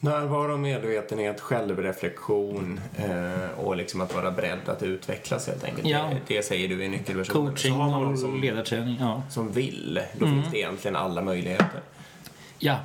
[0.00, 5.88] Närvaro, medvetenhet, självreflektion eh, och liksom att vara beredd att utvecklas helt enkelt.
[5.88, 6.10] Ja.
[6.26, 7.46] Det, det säger du i nyckelversionen.
[7.46, 9.22] Coaching och som, ledarträning, ja.
[9.30, 11.80] som vill, då finns det egentligen alla möjligheter.
[12.58, 12.80] Ja,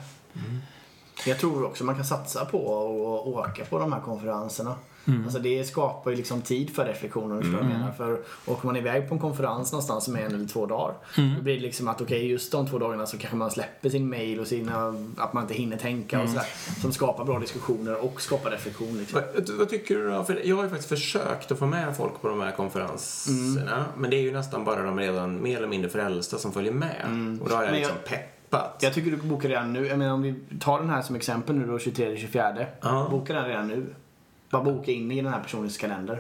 [1.27, 4.75] Jag tror också man kan satsa på att åka på de här konferenserna.
[5.23, 7.91] Alltså det skapar ju liksom tid för reflektion, om du jag menar.
[7.91, 10.93] För åker man iväg på en konferens någonstans som är en eller två dagar.
[11.37, 14.09] Då blir det liksom att okej, just de två dagarna så kanske man släpper sin
[14.09, 16.45] mail och sina, att man inte hinner tänka och sådär.
[16.81, 19.21] Som skapar bra diskussioner och skapar reflektion liksom.
[19.35, 20.23] Vad, vad tycker du då?
[20.23, 23.85] För jag har ju faktiskt försökt att få med folk på de här konferenserna.
[23.97, 27.37] Men det är ju nästan bara de redan mer eller mindre frälsta som följer med.
[27.41, 28.77] Och då har jag liksom jag- peppat.
[28.81, 29.87] Jag tycker du bokar redan nu.
[29.87, 32.65] Jag menar om vi tar den här som exempel nu då, 23-24.
[32.81, 33.07] Ja.
[33.11, 33.85] Boka den redan nu.
[34.51, 36.19] Bara boka in i den här personens kalender.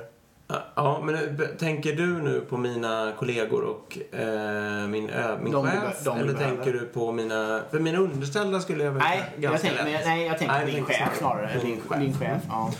[0.75, 1.21] Ja, men eh,
[1.59, 6.03] tänker du nu på mina kollegor och eh, min, ö, min De chef?
[6.05, 7.61] be- eller tänker du på mina...
[7.71, 10.85] För mina underställda skulle jag väl Nej, jag tänker, nej, jag tänker Nej, på din
[10.85, 11.59] tänker chef snarare.
[11.61, 12.41] Din, din chef.
[12.49, 12.71] Ja.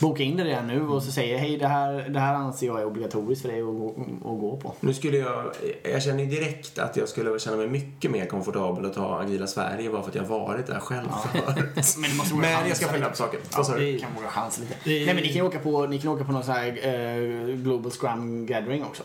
[0.00, 2.80] Boka in det redan nu och så säger hej det här, det här anser jag
[2.80, 4.74] är obligatoriskt för dig att, gå- att gå på.
[4.80, 5.44] Nu skulle jag...
[5.92, 9.46] Jag känner ju direkt att jag skulle känna mig mycket mer komfortabel att ta Agila
[9.46, 11.54] Sverige bara för att jag har varit där själv förut.
[11.98, 13.40] Men, det måste Men jag ska följa upp saken.
[13.56, 13.88] Vad sa du?
[13.90, 14.74] Ja, kan våga chansa lite.
[14.84, 16.66] Det- Nej men ni kan ju åka på, ni kan åka på någon sån här
[16.68, 19.02] eh, Global Scrum Gathering också.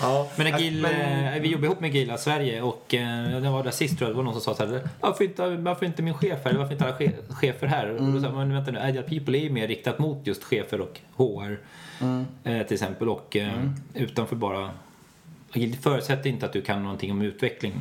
[0.00, 3.64] Ja, Men, Agil, men- eh, vi jobbar ihop med Agila Sverige och eh, det var
[3.64, 6.02] där sist tror jag, det var någon som sa så här, varför inte, varför inte
[6.02, 7.90] min chef här, varför inte alla che- chefer här?
[7.90, 10.44] Och då sa jag, men vänta nu, Agile People är ju mer riktat mot just
[10.44, 11.58] chefer och HR
[12.44, 13.08] eh, till exempel.
[13.08, 13.52] Och eh,
[13.94, 14.70] utanför bara
[15.54, 17.72] Agil förutsätter inte att du kan någonting om utveckling.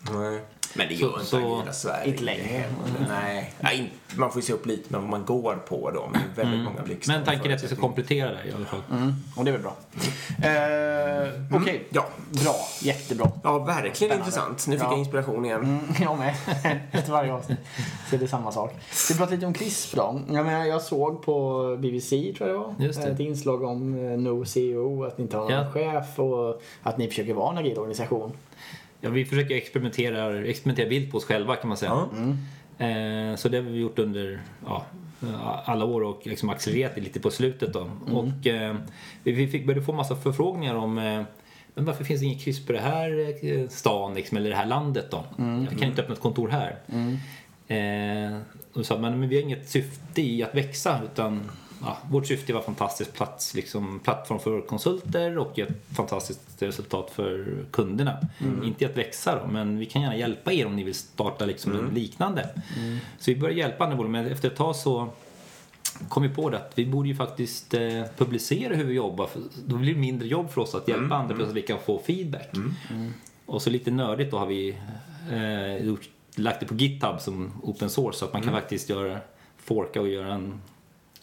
[0.00, 0.40] Nej.
[0.76, 1.14] Men det Så- gör
[1.60, 2.10] inte så- Sverige.
[2.10, 2.64] inte längre.
[3.08, 3.52] Nej.
[3.60, 6.08] Nej, inte- man får ju se upp lite med vad man går på då.
[6.12, 7.12] Men det är väldigt många blixtar.
[7.14, 8.80] Men tanken är att vi ska komplettera det i alla fall.
[8.92, 9.12] Mm.
[9.36, 9.76] Och det är väl bra.
[10.42, 12.06] Eh, Okej, Ja.
[12.44, 12.54] bra.
[12.82, 13.30] Jättebra.
[13.42, 14.16] Ja, verkligen Spännande.
[14.16, 14.66] intressant.
[14.68, 14.90] Nu fick Ja.
[14.90, 15.60] jag inspiration igen.
[15.62, 16.34] Mm, jag med.
[16.92, 17.58] Efter varje avsnitt
[18.10, 18.74] så är det samma sak.
[19.08, 20.20] Vi pratade lite om CRISP då.
[20.32, 23.08] Jag, menar, jag såg på BBC, tror jag det var, Just det.
[23.08, 25.70] ett inslag om eh, No CEO, att ni inte har någon Ja.
[25.72, 28.32] chef och att ni försöker vara en agil organisation.
[29.04, 32.08] Ja, vi försöker experimentera, experimentera vilt på oss själva kan man säga.
[32.78, 34.86] Eh, så det har vi gjort under ja,
[35.64, 37.90] alla år och liksom accelererat lite på slutet då.
[38.12, 38.76] Och eh,
[39.22, 41.22] vi fick, började få massa förfrågningar om eh,
[41.74, 44.66] men varför finns det inget kryss på det här eh, stan liksom, eller det här
[44.66, 45.24] landet då?
[45.70, 46.78] Jag kan inte öppna ett kontor här.
[47.68, 48.38] Eh,
[48.72, 51.50] och sa man, men vi har inget syfte i att växa utan
[51.84, 57.56] ja, vårt syfte var fantastisk plats, liksom, plattform för konsulter och ett fantastiskt resultat för
[57.70, 58.18] kunderna.
[58.64, 61.44] Inte i att växa då, men vi kan gärna hjälpa er om ni vill starta
[61.44, 62.48] liksom något liknande.
[63.18, 65.08] Så vi började hjälpa andra bolag, men efter ett tag så
[66.08, 69.26] kom vi på det att vi borde ju faktiskt eh, publicera hur vi jobbar.
[69.26, 71.78] För då blir det mindre jobb för oss att hjälpa andra plus att vi kan
[71.78, 72.50] få feedback.
[73.46, 74.76] Och så lite nördigt då har vi
[75.32, 79.18] eh, gjort, lagt det på GitHub som open source så att man kan faktiskt göra,
[79.56, 80.60] forka och göra en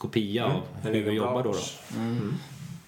[0.01, 0.51] kopia av
[0.83, 1.41] En hur vi jobbar då.
[1.43, 1.49] då.
[1.51, 2.33] bransch.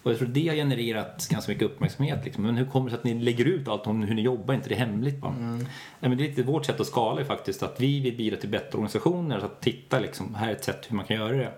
[0.04, 2.26] Och jag tror det har genererat ganska mycket uppmärksamhet.
[2.26, 2.44] Liksom.
[2.44, 4.54] Men hur kommer det sig att ni lägger ut allt om hur ni jobbar?
[4.54, 5.20] Är inte det hemligt?
[5.22, 5.34] Va?
[5.40, 5.66] Nej,
[6.00, 8.50] men det är lite vårt sätt att skala är faktiskt att vi vill bidra till
[8.50, 9.40] bättre organisationer.
[9.40, 11.54] Så att titta liksom, här är ett sätt hur man kan göra det.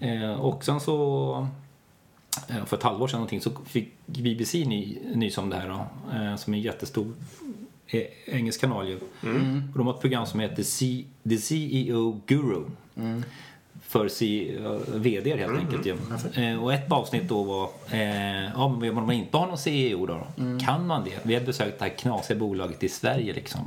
[0.00, 1.48] Eh, och sen så
[2.48, 5.86] eh, för ett halvår sedan någonting så fick BBC ny, nys om det här då,
[6.16, 7.12] eh, som är en jättestor
[7.86, 8.96] eh, engelsk kanal ju.
[9.72, 12.64] Och de har ett program som heter C, The CEO Guru.
[13.96, 15.96] För C, eh, VD helt enkelt ju.
[16.42, 20.06] Eh, och ett avsnitt då var, eh, ja men om man inte har någon CEO
[20.06, 20.26] då,
[20.66, 21.18] kan man det?
[21.22, 23.60] Vi har besökt det här knasiga bolaget i Sverige liksom.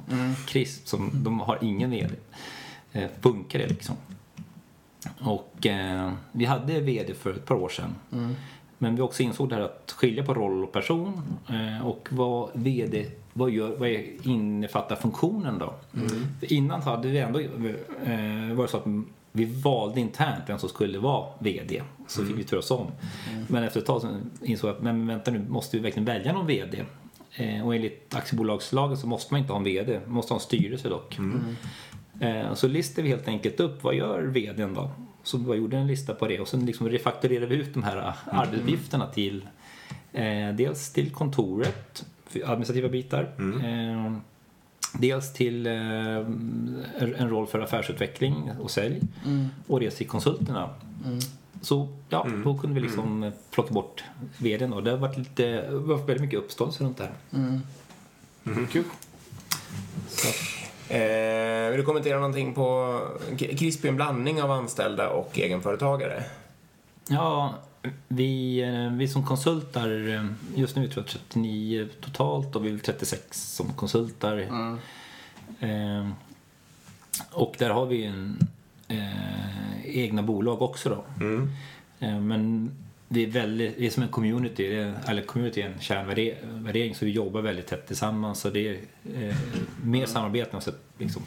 [0.48, 2.16] CRISP, som, de har ingen VD.
[2.92, 3.96] Eh, funkar det liksom?
[5.20, 7.96] Och eh, vi hade VD för ett par år sedan.
[8.78, 12.50] Men vi också insåg det här att skilja på roll och person eh, och vad
[12.54, 13.90] VD vad, gör, vad
[14.24, 15.74] innefattar funktionen då?
[16.40, 18.86] För innan hade vi ändå eh, var det så att
[19.32, 21.84] vi valde internt vem som skulle vara VD.
[22.08, 22.92] Så fick vi turas om.
[23.48, 26.34] Men efter ett tag så insåg jag att men vänta nu, måste vi verkligen välja
[26.34, 26.86] någon VD?
[27.36, 30.44] Eh, och enligt aktiebolagslagen så måste man inte ha en VD, man måste ha en
[30.44, 31.18] styrelse dock.
[32.20, 34.92] Eh, så listade vi helt enkelt upp, vad gör VDn då?
[35.24, 37.98] Så vi gjorde en lista på det och sen liksom refakturerade vi ut de här
[37.98, 39.48] eh, arbetsuppgifterna till
[40.14, 42.06] eh, dels till kontoret,
[42.46, 43.34] administrativa bitar.
[43.40, 44.14] Eh,
[44.94, 45.74] dels till eh,
[47.18, 49.02] en roll för affärsutveckling och sälj
[49.68, 50.70] och dels till konsulterna.
[51.62, 54.04] Så ja, då kunde vi liksom plocka bort
[54.38, 57.60] VDn och det har varit lite, varit väldigt mycket uppståndelse runt det här.
[58.72, 58.84] Kul.
[60.08, 60.28] Så,
[60.90, 63.00] Eh, vill du kommentera någonting på
[63.38, 66.24] Crispy en blandning av anställda och egenföretagare?
[67.10, 67.54] Ja,
[68.08, 70.26] vi, eh, vi som konsultar, eh,
[70.56, 74.38] just nu tror jag 39 totalt och vi är 36 som konsultar.
[75.60, 76.10] Eh,
[77.32, 78.40] och där har vi en,
[78.88, 81.26] eh, egna bolag också då.
[82.00, 82.72] Eh, men
[83.12, 86.96] det är, väldigt, det är som en community, det är, eller community är en kärnvärdering
[86.96, 88.40] så vi jobbar väldigt tätt tillsammans.
[88.40, 88.78] Så det är
[89.16, 89.36] eh,
[89.84, 91.22] mer samarbete än så, liksom,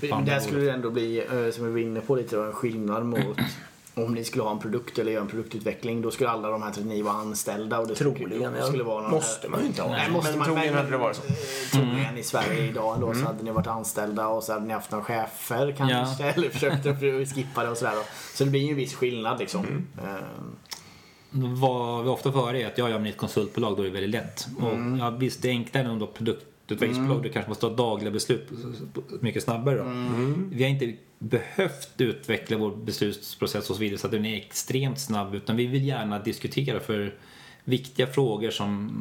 [0.00, 3.38] där skulle det ändå bli, eh, som vi var inne på lite, en skillnad mot
[4.04, 6.02] om ni skulle ha en produkt eller göra en produktutveckling.
[6.02, 7.78] Då skulle alla de här 39 vara anställda.
[7.78, 8.66] Och det Troligen, det ja.
[8.66, 9.90] skulle vara någon Måste man ju inte ha.
[9.90, 11.22] Nej, måste Men man, troligen men- hade det varit så.
[11.26, 11.34] eh,
[11.72, 14.90] Troligen i Sverige idag ändå så hade ni varit anställda och så hade ni haft
[14.90, 16.24] några chefer kanske.
[16.36, 16.98] Eller försökt att
[17.34, 17.94] skippa det och sådär.
[18.34, 19.66] Så det blir ju en viss skillnad liksom.
[19.98, 20.04] Eh,
[21.30, 23.86] Vad vi ofta får höra är att ja, ja, men i ett konsultbolag då är
[23.86, 24.46] det väldigt lätt.
[24.60, 27.22] Och, ja, visst, det är enklare än om du har produktutvecklingsbolag.
[27.22, 28.48] Du kanske måste ha dagliga beslut
[29.20, 29.76] mycket snabbare.
[29.78, 29.84] Då.
[30.50, 34.98] Vi har inte behövt utveckla vår beslutsprocess och så vidare så att den är extremt
[35.00, 35.34] snabb.
[35.34, 37.14] Utan vi vill gärna diskutera för
[37.64, 38.96] viktiga frågor som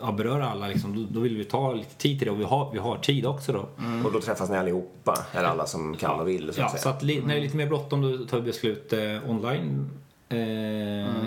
[0.00, 0.68] ja, berör alla.
[0.68, 2.98] Liksom, då, då vill vi ta lite tid till det och vi har, vi har
[2.98, 3.68] tid också då.
[4.04, 6.78] Och då träffas ni allihopa, eller alla som kan och vill så Ja, att så
[6.78, 6.94] säga.
[6.94, 9.90] att li- när det är lite mer bråttom då tar vi beslut eh, online.
[10.28, 10.38] Eh,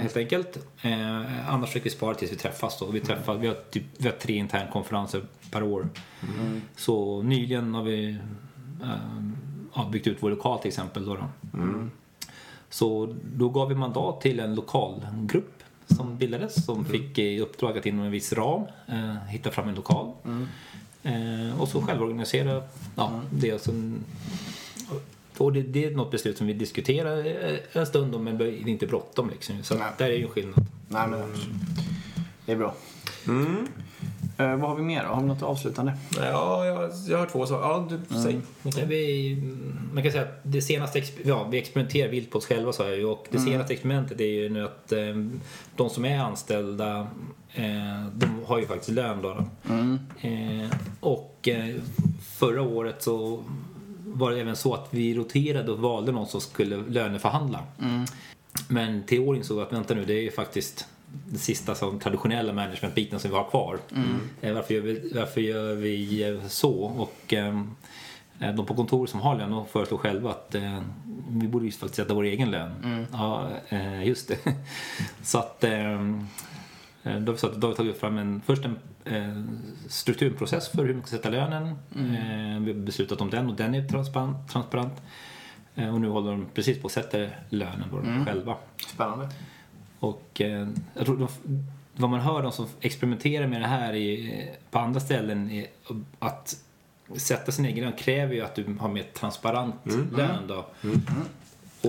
[0.01, 0.57] Helt enkelt.
[0.81, 2.79] Eh, annars försöker vi spara tills vi träffas.
[2.79, 2.85] Då.
[2.85, 5.21] Vi, träffas vi, har typ, vi har tre internkonferenser
[5.51, 5.89] per år.
[6.75, 8.09] Så nyligen har vi
[8.83, 8.89] eh,
[9.75, 11.05] ja, byggt ut vår lokal till exempel.
[11.05, 11.27] Då, då.
[12.69, 17.85] Så då gav vi mandat till en lokalgrupp som bildades som fick i uppdrag att
[17.85, 20.11] inom en viss ram eh, hitta fram en lokal.
[21.03, 22.63] Eh, och så självorganisera
[22.95, 23.53] ja, det.
[23.53, 24.03] Och sen,
[25.37, 28.45] och det, det är något beslut som vi diskuterar eh, en stund om men det
[28.45, 29.63] är inte bråttom liksom.
[29.63, 30.65] Så där är ju en skillnad.
[30.87, 31.35] nej men
[32.45, 32.75] det är bra.
[34.37, 35.09] Eh, vad har vi mer då?
[35.09, 35.93] Har vi något avslutande?
[36.17, 37.67] Ja, jag, jag har två saker.
[37.67, 38.41] Ja, du, säg.
[38.63, 39.37] Ja, Vi,
[39.93, 42.97] man kan säga att det senaste ja, vi experimenterar vilt på oss själva sa jag
[42.97, 44.99] ju och det senaste experimentet är ju nu att eh,
[45.75, 47.07] de som är anställda
[47.53, 49.33] eh, de har ju faktiskt lön då.
[49.33, 49.45] då.
[50.27, 50.69] Eh,
[50.99, 51.75] och eh,
[52.21, 53.43] förra året så
[54.05, 57.59] var det även så att vi roterade och valde någon som skulle löneförhandla.
[58.67, 60.87] Men till år insåg vi att vänta nu, det är ju faktiskt
[61.25, 63.77] den sista som traditionella managementbiten som vi har kvar.
[64.41, 66.73] Eh, Varför, gör vi, varför gör vi eh, så?
[66.83, 67.61] Och eh,
[68.39, 70.81] de på kontor som har lön de föreslår själva att eh,
[71.29, 73.05] vi borde ju faktiskt sätta vår egen lön.
[73.11, 74.37] Ja, eh, just det.
[75.23, 76.01] så att eh,
[77.05, 79.43] Eh, Då har vi, då har vi tagit fram en, först en eh,
[79.89, 81.63] strukturprocess för hur man ska sätta lönen.
[81.95, 84.49] Eh, vi har beslutat om den och den är transparent.
[84.51, 85.01] transparent.
[85.75, 87.17] Och nu håller de precis på att sätta
[87.49, 88.55] lönen då, själva.
[88.87, 89.29] Spännande.
[90.03, 91.27] Och eh, jag tror de,
[91.95, 95.67] vad man hör de som experimenterar med det här i, på andra ställen är
[96.19, 96.57] att
[97.15, 99.75] sätta sin egen lön kräver ju att du har mer transparent
[100.11, 100.65] lön då.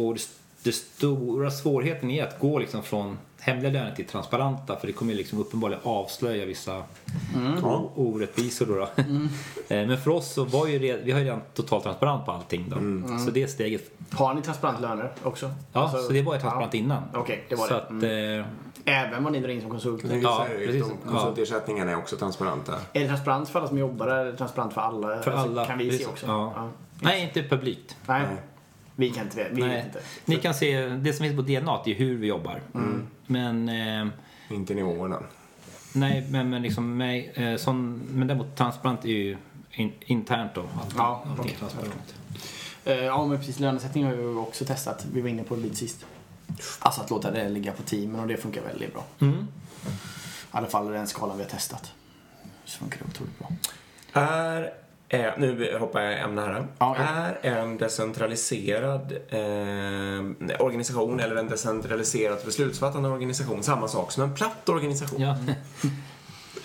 [0.01, 0.19] Och
[0.65, 4.93] det, det stora svårigheten är att gå liksom från hemliga löner till transparenta för det
[4.93, 6.83] kommer ju liksom uppenbarligen avslöja vissa
[7.63, 8.75] o- orättvisor då.
[8.75, 8.89] då.
[9.69, 12.33] Eh, Men för oss så var ju det, vi har ju redan totalt transparent på
[12.33, 12.77] allting då.
[13.19, 15.51] Så det steget, Har ni transparent löner också?
[15.73, 16.81] ja Alltså- så det var ju transparent ja.
[16.81, 17.03] innan.
[17.15, 17.83] Okej, det var så det.
[17.83, 18.41] Att, Mm.
[18.41, 18.47] eh,
[18.87, 20.09] Även vad ni drar in som konsulter?
[20.09, 20.85] Ja, Ja, precis.
[21.05, 22.73] de konsultersättningarna är också transparenta.
[22.93, 25.07] Är det transparent för alla som jobbar eller är det transparent för alla?
[25.09, 25.65] För Alltså, alla.
[25.67, 26.07] Kan vi se precis.
[26.09, 26.27] också?
[26.27, 26.69] Ja.
[27.01, 27.97] Nej, inte publikt.
[28.07, 28.23] Nej.
[28.27, 28.37] Nej.
[28.97, 29.37] Vi kan inte.
[29.53, 29.83] Vi vet Nej.
[29.87, 30.01] inte.
[30.25, 32.61] Ni kan se, det som finns på DNA är hur vi jobbar.
[32.75, 33.07] Mm.
[33.27, 34.13] Men, eh,
[34.57, 35.23] Inte nivåerna.
[35.93, 39.37] nej, men, men liksom, nej, eh, sån, men däremot transparent är ju
[39.71, 40.61] in, internt då.
[40.61, 42.15] Allting, Ja, allting är transparent.
[42.85, 43.61] Eh, Ja, men precis.
[43.61, 45.07] Lönesättning har vi också testat.
[45.13, 46.07] Vi var inne på det lite sist.
[46.79, 49.05] Alltså att låta det ligga på teamen och det funkar väldigt bra.
[49.21, 49.35] Mm.
[49.35, 49.87] I
[50.51, 51.93] alla fall den skalan vi har testat.
[52.65, 53.49] Så funkar det otroligt bra.
[54.23, 54.73] Är,
[55.15, 56.67] är, nu hoppar jag ämne här.
[56.79, 57.49] Ja, ja.
[57.51, 64.69] Är en decentraliserad eh, organisation eller en decentraliserat beslutsfattande organisation samma sak som en platt
[64.69, 65.21] organisation?
[65.21, 65.37] Ja.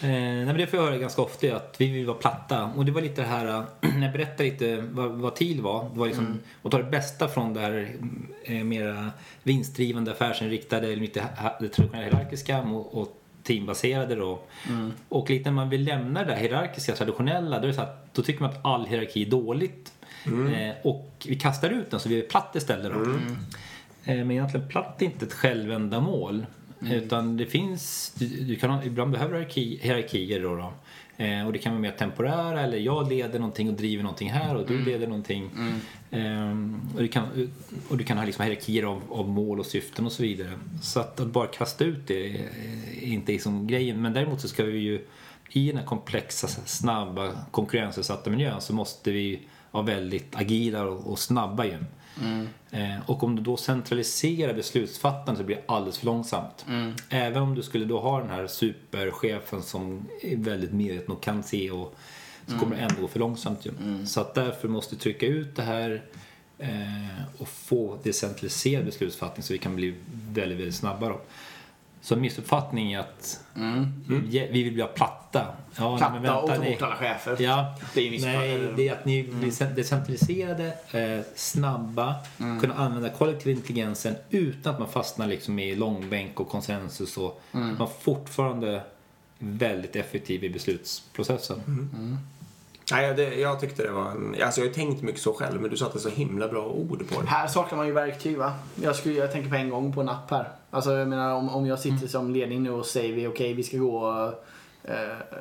[0.02, 2.72] Eh, nej, men det får jag höra ganska ofta, att vi vill vara platta.
[2.76, 3.64] Och det var lite det här, eh,
[3.98, 6.40] när jag berättade lite vad, vad TIL var, det var liksom Mm.
[6.64, 7.96] att ta det bästa från det här
[8.44, 9.12] eh, mera
[9.44, 11.24] vinstdrivande, affärsinriktade, eller lite
[11.60, 13.19] det traditionella hierarkiska och, och
[13.50, 14.40] teambaserade då.
[14.70, 14.92] Mm.
[15.10, 18.14] Och lite när man vill lämna det här hierarkiska, traditionella, då, är det så att,
[18.14, 19.94] då tycker man att all hierarki är dåligt.
[20.26, 23.00] Eh, och vi kastar ut den så vi är platt istället då.
[24.12, 26.46] Eh, men egentligen platt är inte ett självändamål.
[26.82, 30.56] Utan det finns, du, du kan, ibland behöver hierarki, hierarkier då.
[30.56, 30.74] då.
[31.20, 34.56] Eh, och det kan vara mer temporära eller jag leder någonting och driver någonting här
[34.56, 35.50] och du leder någonting.
[36.12, 37.50] Ehm, och, du kan,
[37.90, 40.52] och du kan ha liksom hierarkier av, av mål och syften och så vidare.
[40.82, 44.02] Så att, att bara kasta ut det är inte liksom grejen.
[44.02, 45.06] Men däremot så ska vi ju
[45.50, 49.40] i den här komplexa, snabba, konkurrensutsatta miljön så måste vi
[49.72, 51.78] vara väldigt agila och, och snabba ju.
[52.72, 56.66] Eh, och om du då centraliserar beslutsfattandet så blir det alldeles för långsamt.
[57.10, 61.44] Även om du skulle då ha den här superchefen som är väldigt medveten och kan
[61.44, 61.96] se och
[62.48, 63.72] så kommer det ändå gå för långsamt ju.
[64.06, 66.04] Så att därför måste du trycka ut det här
[66.58, 69.96] eh, och få decentraliserad beslutsfattning så vi kan bli
[70.30, 71.22] väldigt, väldigt snabba då.
[72.02, 73.40] Så missuppfattning är att
[74.30, 75.46] ja, vi vill bli platta.
[75.78, 77.36] Ja, Platta men vänta, och ta bort alla chefer.
[77.40, 82.16] Ja, Det är nej, det är att ni blir cent- decentraliserade, eh, snabba,
[82.62, 87.88] kunna använda kollektiv intelligensen utan att man fastnar liksom i långbänk och konsensus och man
[88.02, 88.82] fortfarande
[89.40, 91.62] väldigt effektiv i beslutsprocessen.
[92.92, 94.36] Nej, det, jag tyckte det var en...
[94.44, 97.10] Alltså jag har ju tänkt mycket så själv, men du satte så himla bra ord
[97.10, 97.28] på det.
[97.28, 98.54] Här saknar man ju verktyg va.
[98.82, 100.50] Jag, skulle, jag tänker på en gång på en app här.
[100.72, 102.08] Alltså jag menar om, om jag sitter Mm.
[102.08, 104.32] som ledning nu och säger vi okej vi ska gå.
[104.84, 104.94] Eh,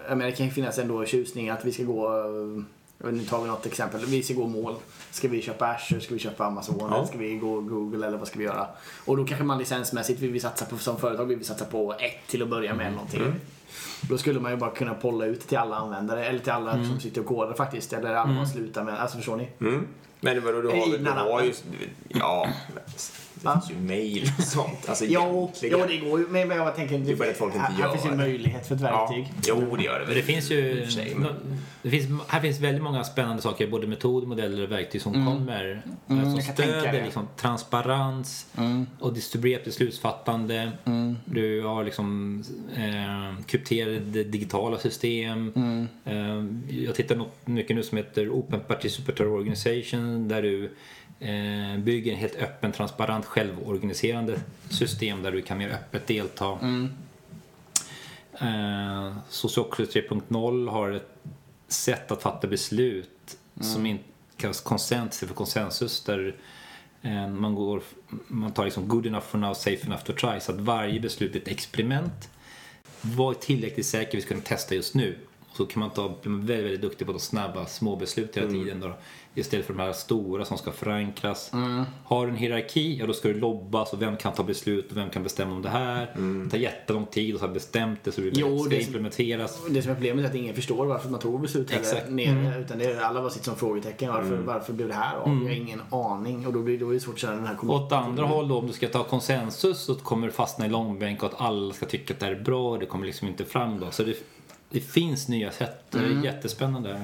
[0.08, 2.08] jag menar det kan ju finnas ändå tjusning att vi ska gå.
[3.04, 4.00] Eh, nu tar vi något exempel.
[4.06, 4.74] Vi ska gå mål.
[5.10, 6.00] Ska vi köpa Azure?
[6.00, 6.76] Ska vi köpa Amazon?
[6.90, 7.06] Ja.
[7.06, 8.06] Ska vi gå Google?
[8.06, 8.66] Eller vad ska vi göra?
[9.04, 11.92] Och då kanske man licensmässigt vill vi satsa på som företag vill vi satsa på
[11.92, 13.20] ett till att börja med eller någonting.
[13.20, 13.34] Mm.
[14.00, 17.00] Då skulle man ju bara kunna polla ut till alla användare eller till alla som
[17.00, 17.92] sitter och kodar faktiskt.
[17.92, 19.00] Eller alla man slutar med.
[19.00, 19.48] Alltså förstår ni?
[19.60, 19.86] Mm.
[20.20, 21.54] Men vadå, du har, du har ju...
[22.08, 22.48] Ja,
[23.42, 24.88] det finns ju mail och sånt.
[24.88, 26.26] Alltså Jo, jo, det går ju.
[26.28, 28.24] Men, jag tänker, Det är bara att folk inte här, finns ju en det.
[28.24, 29.24] möjlighet för ett verktyg.
[29.46, 30.86] Ja, jo, det gör det Men det finns ju...
[30.90, 35.02] sig, men- det finns, här finns väldigt många spännande saker, både metod, modeller och verktyg
[35.02, 35.82] som kommer.
[35.86, 36.24] eh, som Mm.
[36.34, 37.04] kan tänka stöder det.
[37.04, 38.46] liksom, transparens
[39.00, 40.72] och distribuerat beslutsfattande.
[40.84, 41.16] Mm.
[41.24, 42.42] Du har liksom
[42.76, 45.52] eh, krypterade digitala system.
[45.56, 45.88] Mm.
[46.04, 50.70] Eh, jag tittar något mycket nu som heter Open Participatory Organization där du
[51.78, 54.40] bygger en helt öppen, transparent, självorganiserande
[54.70, 56.58] system där du kan mer öppet delta.
[56.62, 56.90] Mm.
[58.40, 61.18] Eh, Sociocracy 3.0 har ett
[61.68, 64.04] sätt att fatta beslut som inte
[64.36, 66.36] kallas konsent istället för konsensus där
[67.02, 67.82] eh, man, går,
[68.28, 71.34] man tar liksom good enough for now, safe enough to try så att varje beslut
[71.34, 72.30] är ett experiment.
[73.00, 75.18] Vad är tillräckligt säker vi ska kunna testa just nu?
[75.58, 78.80] Så kan man ta, bli väldigt, väldigt duktig på de snabba små beslut hela tiden
[78.80, 78.92] då,
[79.34, 81.50] istället för de här stora som ska förankras.
[82.04, 84.96] Har du en hierarki, ja då ska du lobbas och vem kan ta beslut och
[84.96, 86.14] vem kan bestämma om det här.
[86.44, 89.58] Det tar jättelång tid och så har bestämt det så det Jo, ska det- implementeras.
[89.70, 92.08] Det som är problemet är att ingen förstår varför man tog beslut heller Exakt.
[92.10, 92.60] nere.
[92.60, 94.12] Utan det är, alla bara sitter som frågetecken.
[94.12, 95.28] Varför, varför blev det här av?
[95.28, 96.46] Jag har ingen aning.
[96.46, 98.48] Och då blir då är det svårt att känna den här Och åt andra håll
[98.48, 101.74] då, om du ska ta konsensus så kommer du fastna i långbänk och att alla
[101.74, 103.90] ska tycka att det här är bra och det kommer liksom inte fram då.
[103.90, 104.14] Så det,
[104.70, 105.84] det finns nya sätt.
[105.90, 106.98] Det är jättespännande.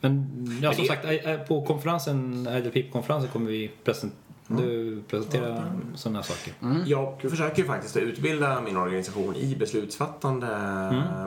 [0.00, 0.26] Men
[0.62, 4.12] ja, som sagt, ä- ä- på konferensen, IDP-konferensen kommer vi present,
[4.56, 6.54] du presentera sådana här saker.
[6.86, 10.48] Jag försöker ju faktiskt att utbilda min organisation i beslutsfattande.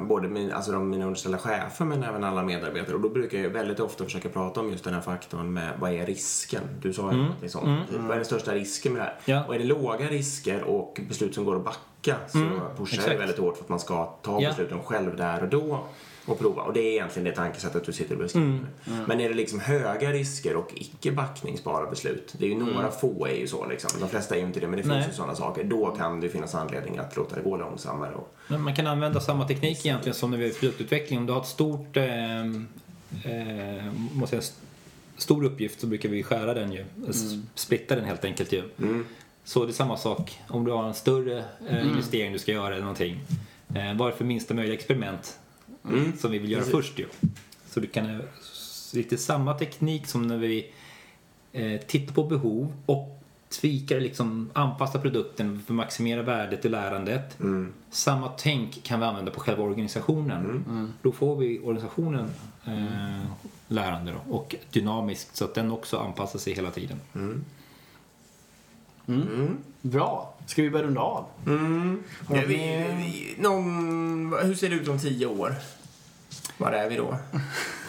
[0.10, 2.96] Både min, alltså de, mina underställda chefer men även alla medarbetare.
[2.96, 5.92] Och då brukar jag väldigt ofta försöka prata om just den här faktorn med vad
[5.92, 6.62] är risken?
[6.82, 9.16] Du sa ju liksom, vad är den största risken med det här?
[9.26, 9.44] Ja.
[9.48, 12.40] Och är det låga risker och beslut som går att backa så
[12.78, 14.50] pushar jag väldigt hårt för att man ska ta Ja.
[14.50, 15.84] besluten själv där och då
[16.26, 16.62] och prova.
[16.62, 18.60] Och det är egentligen det tankesättet du sitter och beskriver.
[19.08, 23.28] Men är det liksom höga risker och icke backningsbara beslut, det är ju några få
[23.28, 24.00] är ju så liksom.
[24.00, 25.02] De flesta är ju inte det, men det Nej.
[25.04, 25.64] finns ju sådana saker.
[25.64, 28.14] Då kan det finnas anledning att låta det gå långsammare.
[28.16, 31.20] Och, Men man kan använda samma teknik egentligen som när vi har produktutveckling.
[31.20, 32.40] Om du har ett stort, eh,
[33.26, 34.54] eh, måste säga,
[35.18, 36.86] stor uppgift så brukar vi skära den ju.
[37.10, 38.64] S- Splitta den helt enkelt ju.
[39.44, 40.40] Så det är samma sak.
[40.48, 43.20] Om du har en större eh, investering du ska göra eller någonting.
[43.76, 45.40] Eh, vad är det för minsta möjliga experiment
[46.20, 47.06] som vi vill göra först ju.
[47.70, 48.22] Så du kan,
[48.94, 50.72] lite samma teknik som när vi
[51.52, 53.20] eh, tittar på behov och
[53.62, 57.38] tweakar, liksom anpassar produkten för att maximera värdet i lärandet.
[57.90, 60.64] Samma tänk kan vi använda på själva organisationen.
[61.02, 62.30] Då får vi organisationen
[62.66, 63.26] eh,
[63.68, 67.00] lärande då, och dynamiskt så att den också anpassar sig hela tiden.
[69.86, 70.34] Bra.
[70.46, 71.26] Ska vi börja runda av?
[71.48, 72.04] Mm.
[72.30, 75.56] Ja, vi- vi, någon, hur ser det ut om tio år?
[76.58, 77.18] Var är vi då?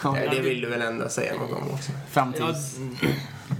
[0.03, 1.91] Ja, det, vill du väl ändå säga någon gång också?
[2.09, 2.77] Framtids...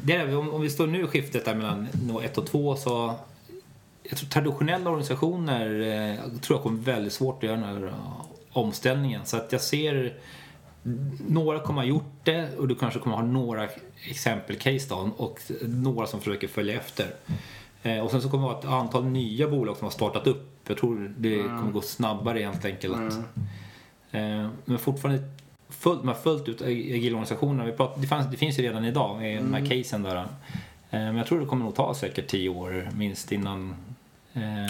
[0.04, 2.76] Det är, om, om vi står nu i skiftet där mellan nå 1 och 2
[2.76, 3.16] så
[4.04, 7.94] jag tror traditionella organisationer eh, tror jag kommer väldigt svårt att göra den här eh,
[8.52, 9.22] omställningen.
[9.26, 10.14] Så att jag ser
[11.28, 13.68] några kommer ha gjort det och du kanske kommer ha några
[14.10, 17.08] exempel-case då och några som försöker följa efter.
[17.86, 20.52] Eh, och sen så kommer det vara ett antal nya bolag som har startat upp.
[20.68, 22.96] Jag tror det kommer gå snabbare helt enkelt.
[24.12, 25.24] Eh, men fortfarande
[25.70, 27.66] fullt, med fullt ut agila organisationer.
[27.66, 30.16] Vi pratar, det, fanns, det finns ju redan idag med de här casen där.
[30.16, 30.26] Eh,
[30.90, 33.76] men jag tror det kommer nog ta säkert tio år minst innan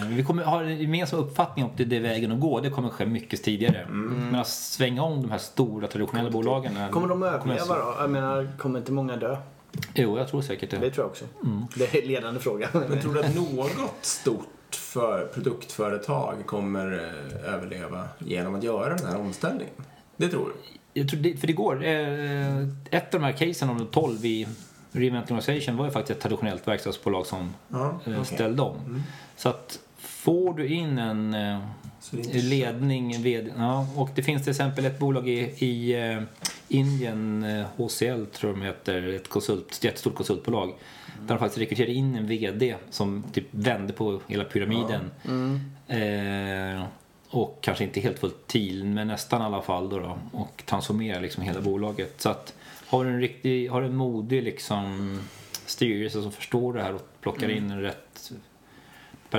[0.09, 2.59] vi kommer ha en gemensam uppfattning om att det är vägen att gå.
[2.59, 3.85] Det kommer ske mycket tidigare.
[3.89, 6.73] Men att svänga om de här stora traditionella bolagen.
[6.91, 8.01] Kommer de att kommer överleva jag- då?
[8.01, 9.37] Jag menar, kommer inte många dö?
[9.93, 10.91] Jo, jag tror säkert Det det.
[10.91, 11.25] tror jag också.
[11.75, 12.69] Det är en ledande fråga.
[12.73, 16.91] Men tror du att något stort för produktföretag kommer
[17.45, 19.73] eh, överleva genom att göra den här omställningen?
[20.17, 20.53] Det tror du?
[21.01, 21.85] Jag tror det, för det går.
[21.85, 22.57] Eh,
[22.91, 24.47] ett av de här casen om de 12 i
[24.91, 28.25] Reinvent Organization var ju faktiskt ett traditionellt verkstadsbolag som Ja, eh, okej.
[28.25, 29.03] ställde om.
[29.35, 31.33] Så att får du in en
[32.13, 36.21] eh, inte ledning, vd, ja, och det finns till exempel ett bolag i, i eh,
[36.67, 40.73] Indien, eh, HCL tror jag de heter, ett, konsult, ett jättestort konsultbolag.
[41.21, 45.11] Där de faktiskt rekryterade in en vd som typ vände på hela pyramiden.
[45.87, 46.83] Eh,
[47.29, 51.19] och kanske inte helt fullt TIL, men nästan i alla fall då, då och transformera
[51.19, 52.21] liksom hela bolaget.
[52.21, 52.53] Så att
[52.87, 55.19] har du en riktig, har en modig liksom
[55.65, 58.31] styrelse som förstår det här och plockar in en rätt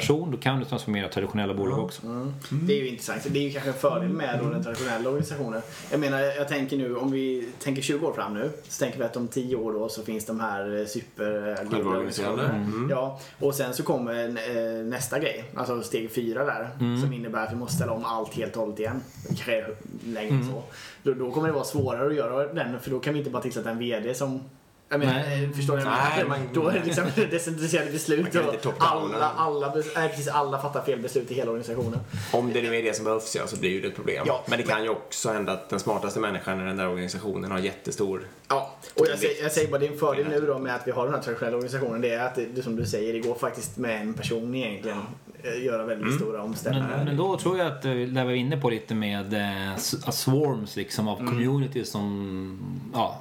[0.00, 2.06] person, då kan du transformera traditionella bolag också.
[2.06, 2.34] Mm.
[2.50, 3.26] Det är ju intressant.
[3.28, 5.62] Det är ju kanske en fördel med då den traditionella organisationen.
[5.90, 8.50] Jag menar, jag tänker nu om vi tänker 20 år fram nu.
[8.68, 11.70] Så tänker vi att om 10 år då så finns de här eh, super eh,
[11.70, 12.42] Självorganiserade.
[12.42, 12.88] Mm.
[12.90, 15.44] Ja, och sen så kommer eh, nästa grej.
[15.54, 16.68] Alltså steg 4 där.
[17.00, 19.02] Som innebär att vi måste ställa om allt helt och hållet igen.
[19.26, 19.66] Kanske
[20.04, 20.62] längre än så.
[21.02, 22.80] Då, då kommer det vara svårare att göra den.
[22.80, 24.40] För då kan vi inte bara tillsätta en VD som
[24.88, 25.44] jag menar, Nej.
[25.44, 30.08] eh, förstår jag Nej, man- Då är det liksom decentraliserade beslut och alla, alla, nej,
[30.08, 32.00] precis, alla fattar fel beslut i hela organisationen.
[32.32, 34.24] Om det nu är det som behövs ja, så blir ju det ett problem.
[34.26, 37.50] Ja, men det kan ju också hända att den smartaste människan i den där organisationen
[37.50, 38.28] har jättestor...
[38.48, 40.86] Ja, och jag säger, jag säger bara det är en fördel nu då med att
[40.86, 42.00] vi har den här traditionella organisationen.
[42.00, 44.98] Det är att det, som du säger, det går faktiskt med en person egentligen
[45.42, 46.88] eh, göra väldigt stora omställningar.
[46.96, 49.76] Men, men då tror jag att eh, det vi var inne på lite med eh,
[50.10, 52.58] swarms liksom av communities som
[52.92, 53.20] ja,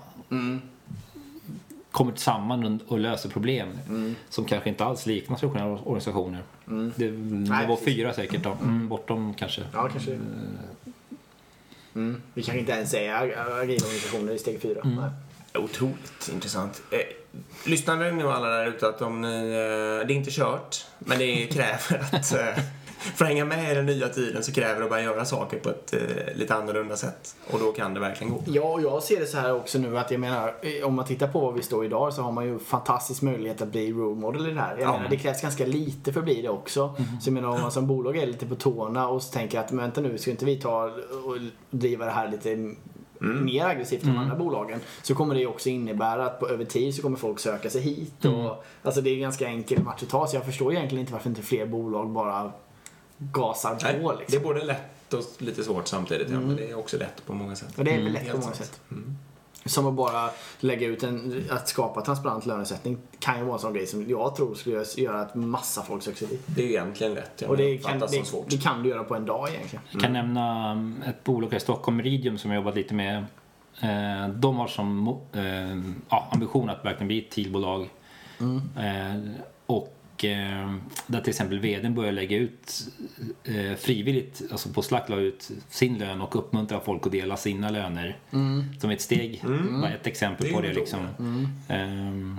[1.95, 3.79] kommer samman och löser problem
[4.29, 6.43] som kanske inte alls liknar traditionella organisationer.
[6.65, 7.95] Det, Nej, det var precis.
[7.95, 8.57] fyra säkert då.
[8.61, 9.61] Mm, bortom kanske.
[9.73, 10.11] Ja, kanske.
[11.95, 12.21] Mm.
[12.33, 14.81] Vi kanske inte ens är ag- agila organisationer i steg fyra.
[14.83, 15.09] Nej.
[15.63, 16.81] Otroligt intressant.
[16.91, 16.99] Eh,
[17.69, 21.19] lyssnar ni nu alla där ute att om ni, eh, det är inte kört, men
[21.19, 22.63] det kräver att eh,
[23.15, 25.59] för att hänga med i den nya tiden så kräver det att börja göra saker
[25.59, 27.35] på ett eh, lite annorlunda sätt.
[27.51, 28.43] Och då kan det verkligen gå.
[28.45, 31.05] Ja, och jag ser det så här också nu att jag menar, eh, om man
[31.05, 34.15] tittar på var vi står idag så har man ju fantastisk möjlighet att bli role
[34.21, 34.77] model i det här.
[34.77, 34.91] Jag Ja.
[34.97, 36.95] menar, det krävs ganska lite för att bli det också.
[37.21, 39.71] Så jag menar, om man som bolag är lite på tårna och så tänker att,
[39.71, 40.83] men vänta nu, ska inte vi ta
[41.25, 41.37] och
[41.69, 42.73] driva det här lite
[43.19, 46.95] mer aggressivt än de andra bolagen så kommer det också innebära att på, över tid
[46.95, 48.25] så kommer folk söka sig hit.
[48.25, 51.13] Och, Alltså det är en ganska enkel match att ta så jag förstår egentligen inte
[51.13, 52.51] varför inte fler bolag bara
[53.17, 54.43] gasar Nej, på Det är liksom.
[54.43, 57.77] både lätt och lite svårt samtidigt, ja, men det är också lätt på många sätt.
[57.77, 58.81] Och det är väl lätt på helt många sätt.
[59.65, 63.73] Som att bara lägga ut en, att skapa transparent lönesättning kan ju vara en sån
[63.73, 66.43] grej som jag tror skulle göra- att massa folk söker sig dit.
[66.45, 68.49] Det är ju egentligen lätt, ja, Och det kan, det, som svårt.
[68.49, 69.85] det kan du göra på en dag egentligen.
[69.91, 73.17] Jag kan nämna um, ett bolag här i Stockholm, Meridium, som jag jobbat lite med.
[73.81, 77.89] Eh, De har som eh, ja, ambition att verkligen bli ett TIL-bolag.
[78.77, 79.21] Eh,
[79.65, 80.75] Och eh,
[81.07, 82.87] där till exempel vdn börjar lägga ut
[83.43, 87.69] eh, frivilligt, alltså på Slack la ut sin lön och uppmuntra folk att dela sina
[87.69, 88.17] löner.
[88.79, 89.41] Som ett steg,
[89.81, 90.73] bara ett exempel Det på det.
[90.73, 91.07] Liksom.
[91.67, 92.37] Ehm,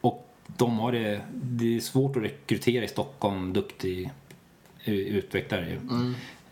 [0.00, 4.10] och de har det, det är svårt att rekrytera i Stockholm duktig
[4.84, 5.66] eh, utvecklare.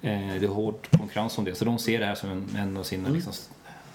[0.03, 1.55] Eh, Det är hård konkurrens om det.
[1.55, 3.51] Så de ser det här som en, en av sina liksom, s-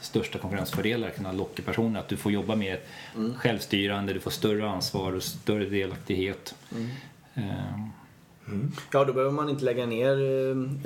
[0.06, 1.10] största konkurrensfördelar.
[1.10, 2.00] Kunna locka personer.
[2.00, 2.80] Att du får jobba mer
[3.36, 6.56] självstyrande, du får större ansvar och större delaktighet.
[7.36, 7.90] Ehm,
[8.94, 10.12] Ja, då behöver man inte lägga ner